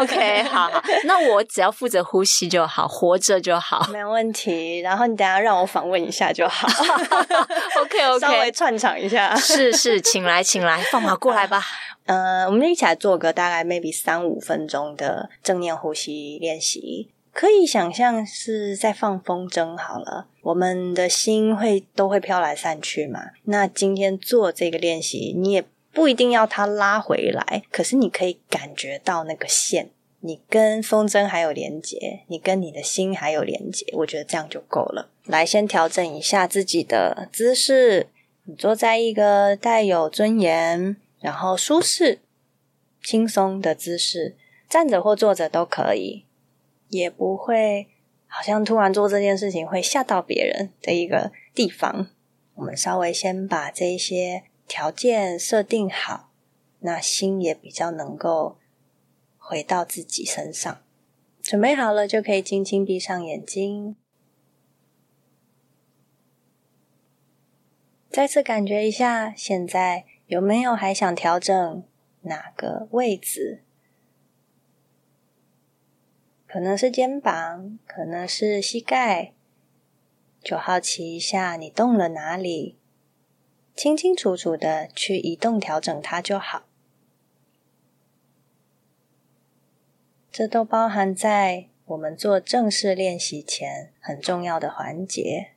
[0.00, 4.80] OK，好好， 那我只要负责呼吸就好，活着就好，没有问题。
[4.80, 6.66] 然后你等下让我访问一下就好。
[7.80, 9.34] OK OK，稍微串场一下。
[9.36, 11.62] 是是，请来请来，放马过来吧。
[12.06, 17.13] 呃，我们一起来做个大概 maybe 三五分钟的正念呼吸练习。
[17.34, 23.32] 可以想象是在放风筝好了，我们的心会都会飘来散去嘛。
[23.42, 35.10] 那今天做这个练习，你也不一定要它拉回来，可是你可以感觉到那个线，你跟风筝还有连接，你跟你的心还有连接，我觉得这样就够了。
[35.24, 38.06] 来，先调整一下自己的姿势，
[38.44, 42.20] 你坐在一个带有尊严，然后舒适、
[43.02, 44.36] 轻松的姿势，
[44.70, 46.24] 站着或坐着都可以。
[46.96, 47.88] 也不会
[48.26, 52.08] 好像突然做这件事情会吓到别人的一个地方。
[52.54, 56.30] 我们稍微先把这些条件设定好，
[56.80, 58.56] 那心也比较能够
[59.36, 60.80] 回到自己身上。
[61.42, 63.96] 准备好了，就可以轻轻闭上眼睛，
[68.08, 71.84] 再次感觉一下，现在有没有还想调整
[72.22, 73.63] 哪个位置？
[76.54, 79.32] 可能是肩膀，可能是膝盖，
[80.40, 82.78] 就好奇一下你动了哪里，
[83.74, 86.66] 清清楚楚的去移动调整它就好。
[90.30, 95.53] 这都包含在我们做正式练习前很重要的环节。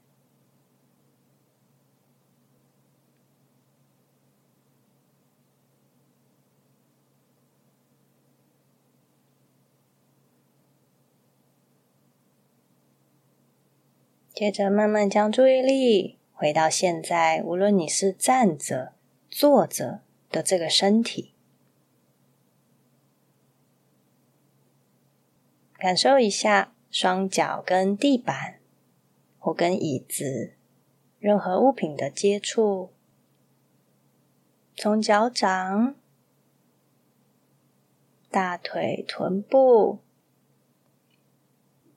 [14.38, 18.94] 接着慢慢将注意力回到现在，无论你是站着、
[19.32, 21.34] 坐着的这个身体，
[25.74, 28.60] 感受一下双脚跟地板
[29.40, 30.54] 或跟椅子
[31.18, 32.92] 任何物品的接触，
[34.76, 35.96] 从脚掌、
[38.30, 39.98] 大腿、臀部，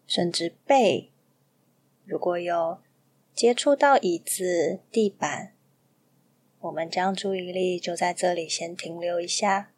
[0.07, 1.09] 甚至背。
[2.11, 2.80] 如果有
[3.34, 5.52] 接触到椅子、地板，
[6.58, 9.70] 我们将注意力就在这里先停留一下，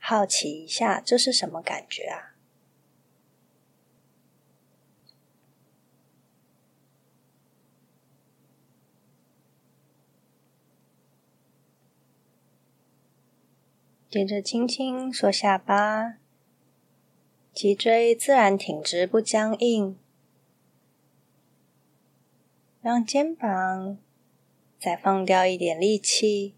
[0.00, 2.34] 好奇一下这是什么感觉啊？
[14.10, 16.16] 接着轻轻缩下巴，
[17.54, 20.01] 脊椎自然挺直，不僵硬。
[22.82, 23.96] 让肩膀
[24.76, 26.56] 再放掉一点力气，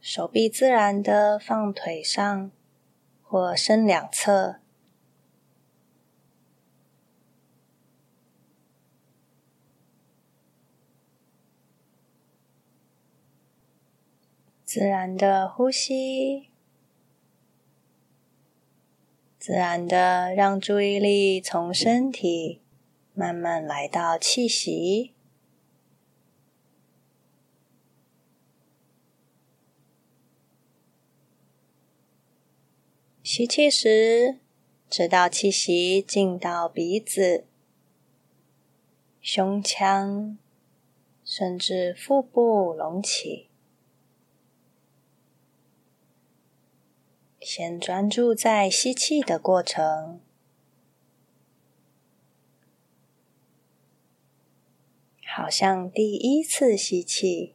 [0.00, 2.52] 手臂自然的放腿上
[3.20, 4.60] 或伸两侧，
[14.64, 16.48] 自然的呼吸，
[19.36, 22.59] 自然的让注意力从身体。
[23.20, 25.12] 慢慢来到气息，
[33.22, 34.38] 吸气时，
[34.88, 37.44] 直到气息进到鼻子、
[39.20, 40.38] 胸腔，
[41.22, 43.50] 甚至腹部隆起。
[47.38, 50.22] 先专注在吸气的过程。
[55.32, 57.54] 好像第一次吸气，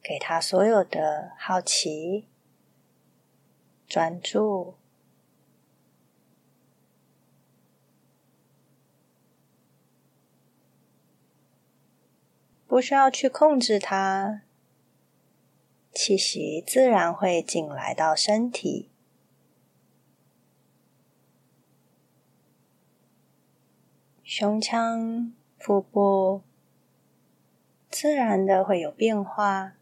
[0.00, 2.28] 给他所有的好奇、
[3.88, 4.76] 专注，
[12.68, 14.42] 不需要去控制它，
[15.92, 18.88] 气息自然会进来到身体，
[24.22, 25.34] 胸腔。
[25.62, 26.42] 腹部
[27.88, 29.74] 自然的会有变化，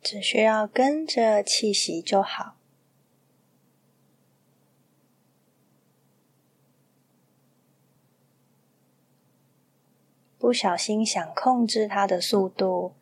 [0.00, 2.54] 只需要跟着气息就好，
[10.38, 12.94] 不小心想控制它的速度。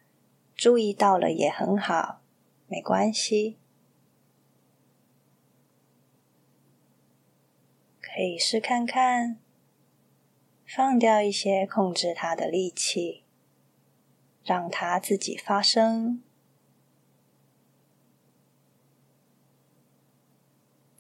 [0.59, 2.21] 注意到了也很好，
[2.67, 3.57] 没关系。
[8.03, 9.39] 可以试看看，
[10.67, 13.23] 放掉一些控制它的力气，
[14.43, 16.25] 让它自己发生。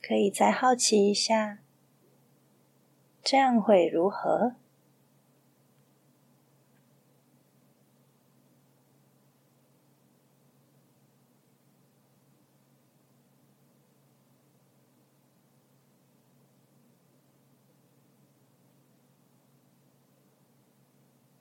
[0.00, 1.58] 可以再好奇一下，
[3.24, 4.54] 这样会如何？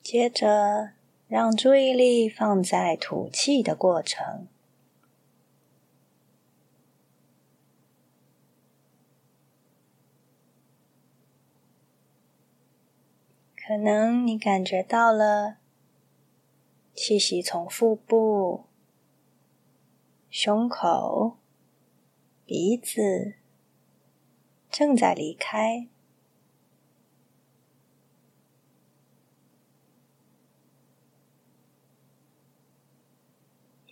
[0.09, 0.91] 接着，
[1.27, 4.47] 让注意力放在吐气的过程。
[13.57, 15.57] 可能你感觉到了
[16.93, 18.63] 气息从腹部、
[20.29, 21.35] 胸口、
[22.45, 23.33] 鼻子
[24.71, 25.89] 正在离开。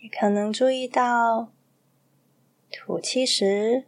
[0.08, 1.52] 可能注意到，
[2.70, 3.86] 吐气时，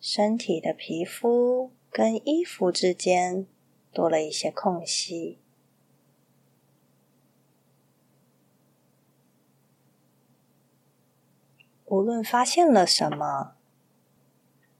[0.00, 3.46] 身体的皮肤跟衣服之间
[3.92, 5.38] 多了一些空隙。
[11.86, 13.56] 无论发现了什么，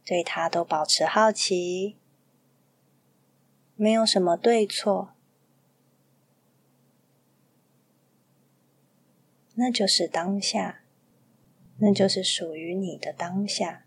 [0.05, 1.97] 对它都保持好奇，
[3.75, 5.15] 没有什么对错。
[9.63, 10.81] 那就是当下，
[11.81, 13.85] 那就是属于你的当下。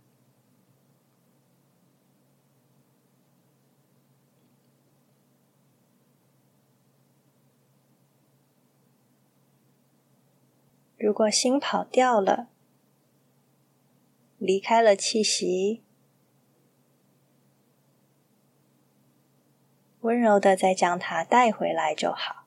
[10.96, 12.50] 如果心跑掉了，
[14.38, 15.82] 离开了气息，
[20.02, 22.43] 温柔的再将它带回来就好。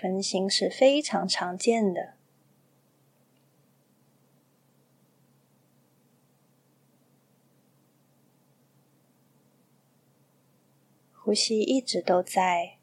[0.00, 2.14] 分心是非常常见的，
[11.12, 12.78] 呼吸一直都在。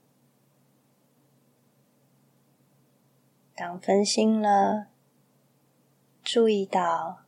[3.56, 4.90] 当分心了，
[6.22, 7.24] 注意到，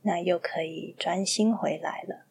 [0.00, 2.24] 那又可以专心回来了。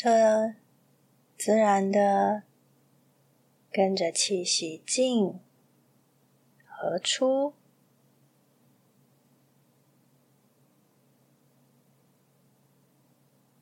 [0.00, 0.54] 这，
[1.36, 2.44] 自然的
[3.72, 5.40] 跟着气息进
[6.64, 7.54] 和出，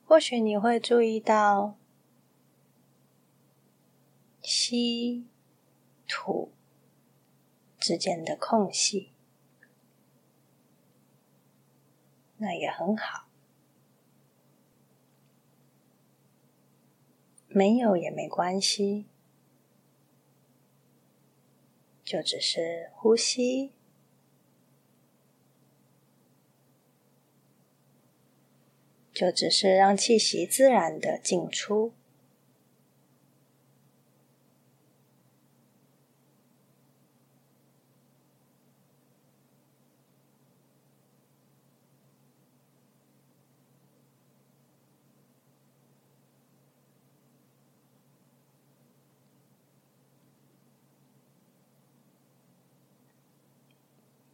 [0.05, 1.75] 或许你会注意到
[4.43, 5.25] 吸
[6.07, 6.51] 吐
[7.79, 9.11] 之间的空隙，
[12.37, 13.26] 那也很好。
[17.57, 19.07] 没有也没关系，
[22.03, 23.71] 就只是呼吸，
[29.11, 31.93] 就只是让气息自然的进出。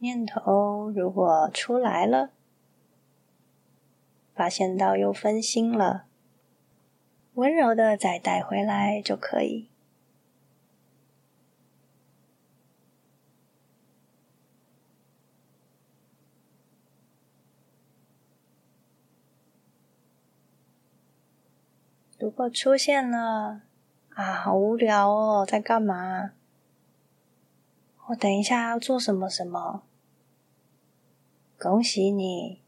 [0.04, 2.28] 念头如果出来了，
[4.34, 6.04] 发现到又分心了，
[7.32, 9.70] 温柔的再带回来就可以。
[22.18, 23.62] 如果出现了，
[24.10, 26.32] 啊，好无聊哦，在干嘛？
[28.08, 29.82] 我等一下要做什么什么？
[31.64, 32.60] 恭喜你，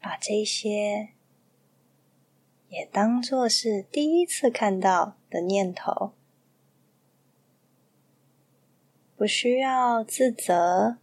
[0.00, 1.10] 把这些
[2.70, 6.12] 也当做是第一次看到的念头，
[9.14, 10.96] 不需要自责，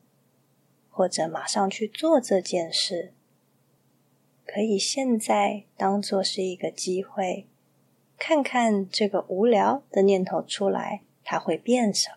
[0.89, 3.13] 或者马上去做这件事，
[4.43, 7.47] 可以现在当做是一个机会，
[8.17, 12.15] 看看这个无聊的念头出来，它会变什么，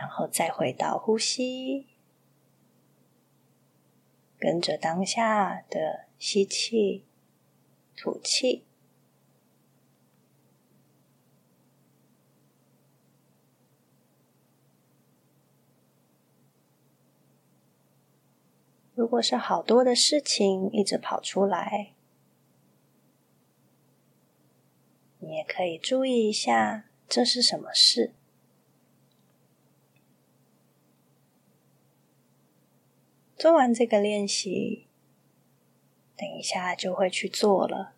[0.00, 1.86] 然后再回到呼吸，
[4.38, 7.04] 跟着当下的吸气、
[7.94, 8.64] 吐气。
[18.94, 21.92] 如果是好多的事情一直跑出来，
[25.18, 28.14] 你也可以注意一下，这是什么事。
[33.40, 34.86] 做完这个练习，
[36.14, 37.94] 等一下就会去做了，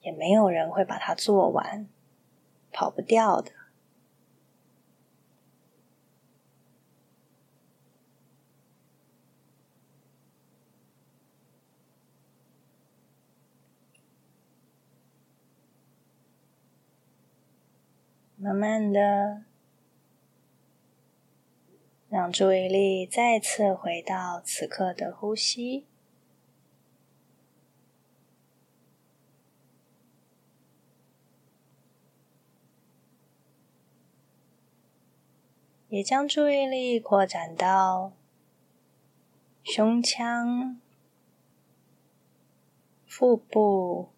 [0.00, 1.88] 也没有人会把它做完，
[2.72, 3.52] 跑不掉的。
[18.34, 19.45] 慢慢的，
[22.16, 25.84] 让注意力再次回到此刻的呼吸，
[35.90, 38.12] 也将注意力扩展到
[39.62, 40.80] 胸腔、
[43.04, 44.08] 腹部。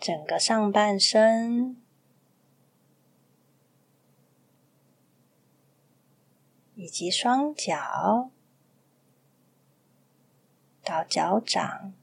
[0.00, 1.80] 整个上半身，
[6.76, 8.30] 以及双脚
[10.84, 11.94] 到脚掌，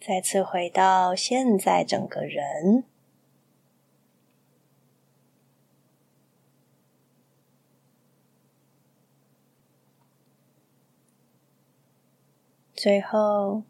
[0.00, 2.84] 再次回到现在整个人。
[12.74, 13.62] 最后，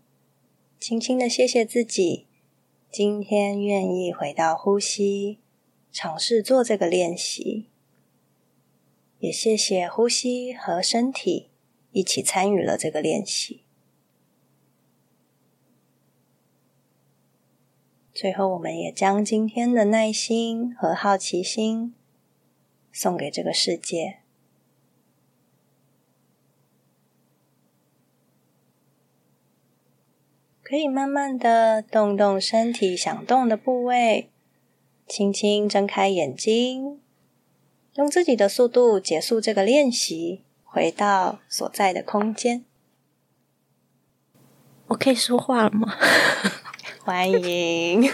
[0.80, 2.26] 轻轻的谢谢自己，
[2.96, 5.40] 今天愿意回到呼吸，
[5.90, 7.68] 尝试做这个练习。
[9.18, 11.50] 也谢谢呼吸和身体
[11.90, 13.64] 一起参与了这个练习。
[18.12, 21.96] 最后，我们也将今天的耐心和好奇心
[22.92, 24.20] 送给这个世界。
[30.74, 34.28] 可以慢慢的动动身体想动的部位，
[35.06, 37.00] 轻轻睁开眼睛，
[37.94, 42.64] 用自己的速度结束这个练习，回到所在的空间。
[44.88, 45.94] 我可以说话了吗？
[47.04, 48.10] 欢迎！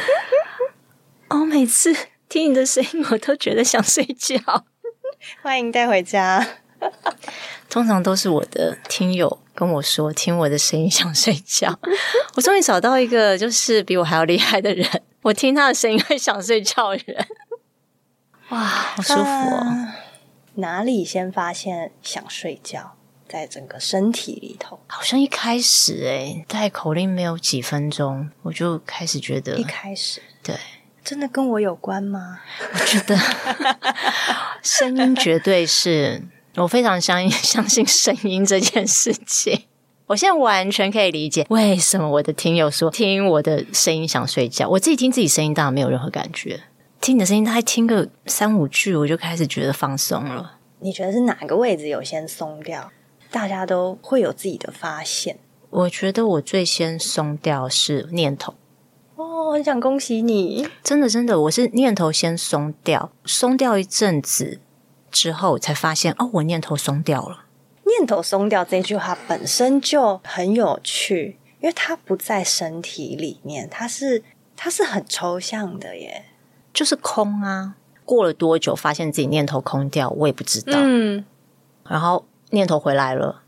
[1.30, 1.96] 哦每次
[2.28, 4.36] 听你的声音，我都觉得想睡觉。
[5.40, 6.46] 欢迎带回家。
[7.68, 11.78] 通常都是我的听友跟我说，听我的声音想睡觉。
[12.34, 14.88] 我终于找到一个就是比我还要厉害的人，
[15.22, 17.26] 我听他的声音会想睡觉的人。
[18.48, 19.58] 哇，好舒服哦！
[19.58, 19.96] 啊，
[20.54, 22.96] 哪里先发现想睡觉，
[23.28, 24.80] 在整个身体里头？
[24.88, 30.56] 好像一开始哎，带口令没有几分钟，我就开始觉得一开始对，
[31.04, 32.40] 真的跟我有关吗？
[32.72, 33.16] 我觉得
[34.60, 36.24] 声音绝对是。
[36.56, 39.62] 我非常相信 相信声音这件事情，
[40.06, 44.68] 我现在完全可以理解为什么我的听友说听我的声音想睡觉。
[44.68, 46.60] 我自己听自己声音当然没有任何感觉，
[47.00, 50.58] 听你的声音大概听个三五句，我就开始觉得放松了。
[50.80, 52.90] 你觉得是哪个位置有先松掉？
[53.30, 55.38] 大家都会有自己的发现。
[55.70, 58.54] 我觉得我最先松掉是念头。
[59.14, 64.58] 哦，很想恭喜你，真的真的，我是念头先松掉，松掉一阵子。
[65.10, 67.44] 之后才发现，哦，我念头松掉了。
[67.84, 74.22] 念头松掉这句话本身就很有趣，因为它不在身体里面，它是
[74.56, 76.26] 它是很抽象的耶，
[76.72, 77.74] 就是空啊。
[78.04, 80.72] 过了多久发现自己念头空掉，我也不知道。
[80.76, 81.24] 嗯，
[81.88, 83.42] 然后念头回来了，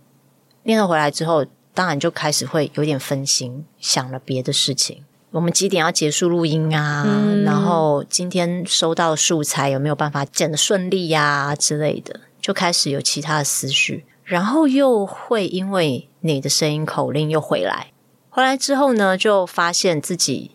[0.62, 1.44] 念头回来之后，
[1.74, 5.04] 当然就开始会有点分心，想了别的事情。
[5.32, 7.04] 我们几点要结束录音啊？
[7.06, 17.92] 嗯、然后今天收到素材有没有办法剪得顺利呀、啊、之类的，就开始有其他的思绪，然后又会因为你的声音口令又回来，
[18.28, 20.52] 回来之后呢，就发现自己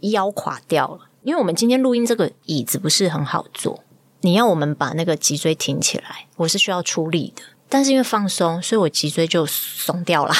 [0.00, 3.82] 腰垮掉了，因为我们今天录音这个椅子不是很好坐，
[4.20, 10.32] 你要我们把那个脊椎挺起来，我是需要出力的，但是因为放松，所以我脊椎就松掉了。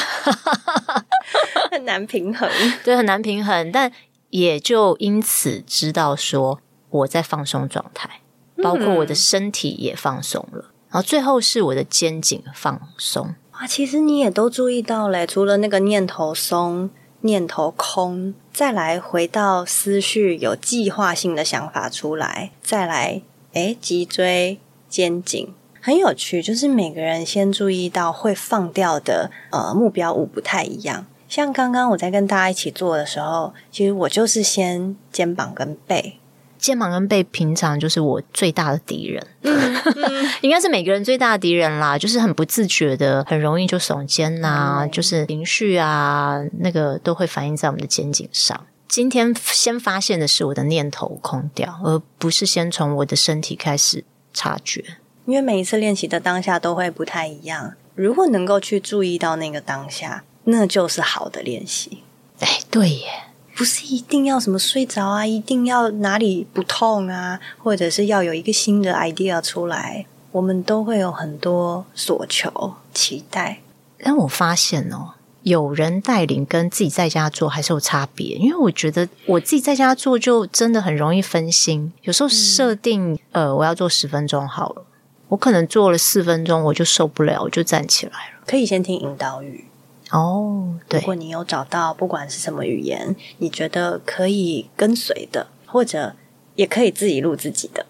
[1.70, 2.48] 很难平衡，
[2.84, 3.70] 对，很难平衡。
[3.72, 3.90] 但
[4.30, 6.60] 也就因此知道说
[6.90, 8.20] 我在放松状态，
[8.62, 10.66] 包括我的身体也放松了。
[10.66, 13.34] 嗯、然后最后是我的肩颈放松。
[13.50, 23.22] 啊，其实你也都注意到嘞，除了那个念头松、念头空，再来回到思绪有计划性的想法出来，再来，
[23.52, 24.58] 诶，脊椎、
[24.88, 31.06] 肩颈，很有趣，就是每个人先注意到会放掉的呃目标物不太一样。
[31.32, 36.18] 像刚刚我在跟大家一起做的时候，其实我就是先肩膀跟背。
[36.58, 41.96] 肩膀跟背平常就是我最大的敌人，嗯嗯、 应该是每个人最大的敌人啦。
[41.96, 48.66] 就是很不自觉的，很容易就耸肩呐、啊，嗯、就是情绪啊，那个都会反映在我们的肩颈上。
[48.86, 54.04] 今天先发现的是我的念头空掉，而不是先从我的身体开始
[54.34, 54.84] 察觉。
[55.24, 62.02] 因为每一次练习的当下都会不太一样，如果能够去注意到那个当下，那就是好的练习。
[62.40, 63.06] 哎，对耶。
[63.54, 73.60] 不是一定要什么睡着啊，一定要哪里不痛啊，或者是要有一个新的 idea 出来，我们都会有很多所求、期待。
[73.98, 75.12] 但我发现哦，
[75.42, 81.92] 有人带领跟自己在家做还是有差别，因为我觉得我自己在家做就真的很容易分心。
[82.00, 84.86] 有时候设定、嗯、呃，我要做十分钟好了，
[85.28, 88.42] 我可能做了四分钟我就受不了，我就站起来了。
[88.46, 89.66] 可以先听引导语。
[90.12, 96.14] 哦，对，如果你有找到不管是什么语言，你觉得可以跟随的，或者
[96.54, 97.86] 也可以自己录自己的。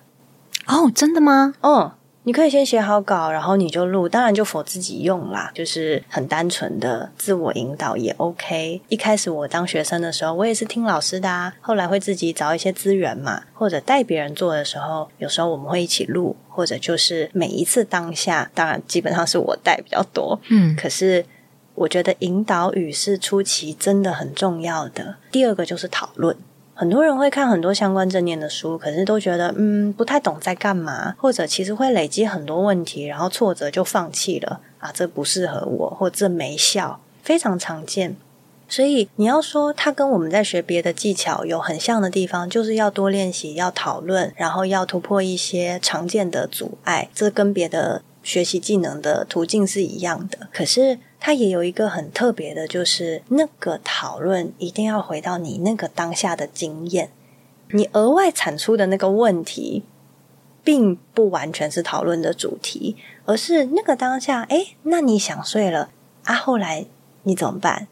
[0.67, 1.55] 哦，真的吗？
[1.63, 8.81] 哦，你可以先写好稿，然后你就录，当然就 for 自己用啦，就是很单纯的自我引导也 OK。
[8.89, 21.27] 一开始我当学生的时候，我也是听老师的啊，后来会自己找一些资源嘛，或者带别人做的时候，有时候我们会一起录，或者就是每一次当下，当然基本上是我带比较多，嗯，可是。
[21.83, 25.17] 我觉得引导语是初期真的很重要的。
[25.31, 26.37] 第二个就是讨论，
[26.75, 38.17] 很多人会看很多相关正念的书，可是都觉得嗯不太懂在干嘛，或者其实会累积很多问题，然后挫折就放弃了啊，这不适合我，或这没效，非常常见。
[38.69, 50.47] 所以你要说它跟我们在学别的技巧有很像的地方，就是要多练习，要讨论，然后要突破一些常见的阻碍，这跟别的学习技能的途径是一样的。
[50.53, 51.01] 可是。
[51.25, 57.11] 它也有一个很特别的，就是那个讨论一定要回到你那个当下的经验，
[57.71, 59.85] 你额外产出的那个问题，
[60.65, 65.91] 并不完全是讨论的主题，而是那个当下，诶，那你想睡了
[66.25, 66.35] 啊？
[66.35, 66.87] 后来
[67.23, 67.87] 你怎么办？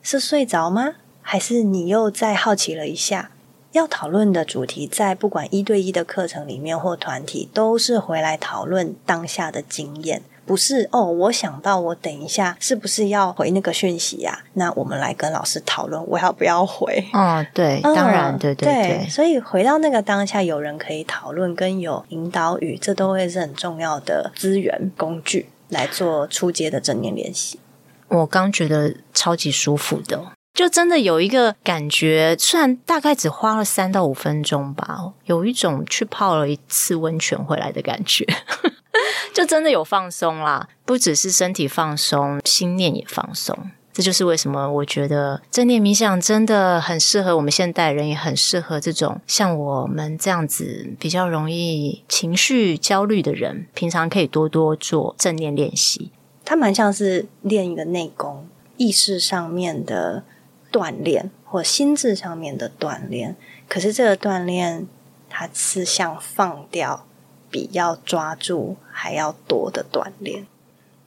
[0.00, 0.94] 是睡着吗？
[1.20, 3.32] 还是你又再好奇了一下？
[3.72, 10.22] 要讨论的主题，在不管一对一的课程里面或团体，都是回来讨论当下的经验。
[10.50, 14.36] 不是哦，我想到我等一下是不是要回那个讯息呀？
[14.54, 17.06] 那我们来跟老师讨论，我要不要回？
[17.12, 19.08] 哦，对，当然，对对对，对。
[19.08, 27.60] 所以回到那个当下，有人可以讨论，跟有引导语，这都会是很重要的资源工具来做初阶的正念练习。
[28.08, 30.20] 我刚觉得超级舒服的，
[30.52, 38.26] 就真的有一个感觉，虽然大概只花了三到五分钟吧，有一种去泡了一次温泉回来的感觉。
[39.32, 43.56] 就真的有放松啦，不只是身体放松，心念也放松。
[43.92, 56.12] 这就是为什么我觉得正念冥想真的很适合我们现代人，也很适合这种像我们这样子比较容易情绪焦虑的人，平常可以多多做正念练习。
[56.44, 58.46] 它蛮像是练一个内功，
[58.76, 60.24] 意识上面的
[60.70, 63.36] 锻炼，或心智上面的锻炼。
[63.68, 64.86] 可是这个锻炼，
[65.28, 67.06] 它是像放掉。
[67.52, 70.46] 比要抓住还要多的锻炼。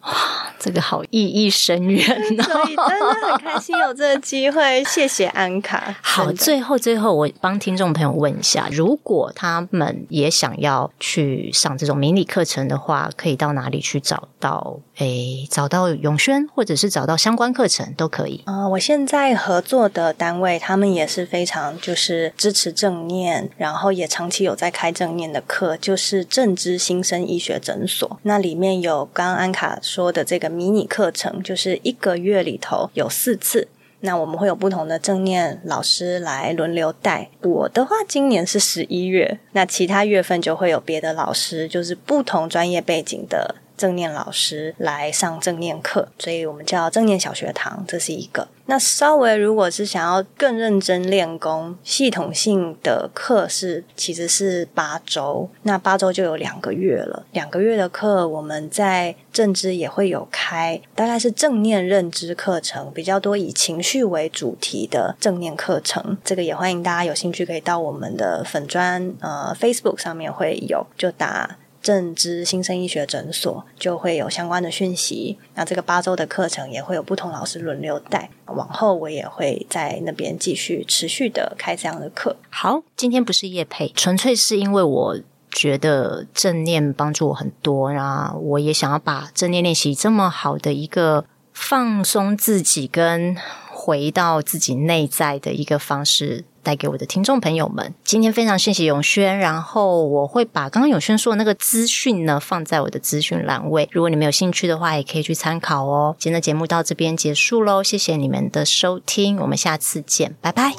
[0.04, 2.06] 哇，这个好意义深远
[2.40, 2.44] 哦！
[2.44, 5.96] 所以真的很开心有这个机会，谢谢安卡。
[6.02, 14.80] 好，最后最后我帮听众朋友问一下，如果他们也想要去上这种迷你课程的话，可以到哪里去找到？
[14.98, 18.44] 诶，找到永轩，或者是找到相关课程都可以。
[18.46, 28.20] 啊、呃，我现在合作的单位，他们也是非常就是支持正念，然后也长期有在开正念的课，就是正知新生医学诊所。
[28.22, 33.68] 那里面有刚刚安卡说的这个迷你课程，就是一个月里头有四次。
[34.00, 37.30] 那我们会有不同的正念老师来轮流带。
[37.44, 43.54] 我的话，今年是十一月，那其他月份就会有别的老师，就是不同专业背景的。
[43.84, 48.48] 正念老师来上正念课，所以我们叫正念小学堂，这是一个。
[48.68, 57.26] 那稍微如果是想要更认真练功，系统性的课是其实是八周，那八周就有两个月了。
[57.34, 66.18] 两个月的课，我们在正知也会有开，大概是正念认知课程比较多，以情绪为主题的正念课程。
[66.24, 71.58] 这个也欢迎大家有兴趣可以到我们的粉专呃 Facebook 上面会有，就打。
[71.84, 75.38] 正知新生医学诊所就会有相关的讯息。
[75.54, 78.32] 那这个八周的课程也会有不同老师轮流带。
[78.48, 82.38] 往后我也会在那边继续持续的开这样的课。
[82.50, 85.20] 好，今天不是叶佩，纯粹是因为我
[85.52, 93.36] 觉得正念帮助我很多，然后我也想要把正念练习这么好的一个放松自己跟
[93.70, 96.46] 回到自己内在的一个方式。
[96.64, 106.16] 带给我的听众朋友们今天非常谢谢永轩然后我会把刚刚永轩说的那个资讯呢放在我的资讯栏位如果你们有兴趣的话也可以去参考哦。
[106.18, 110.74] 今天的节目到这边结束喽谢谢你们的收听我们下次见拜拜。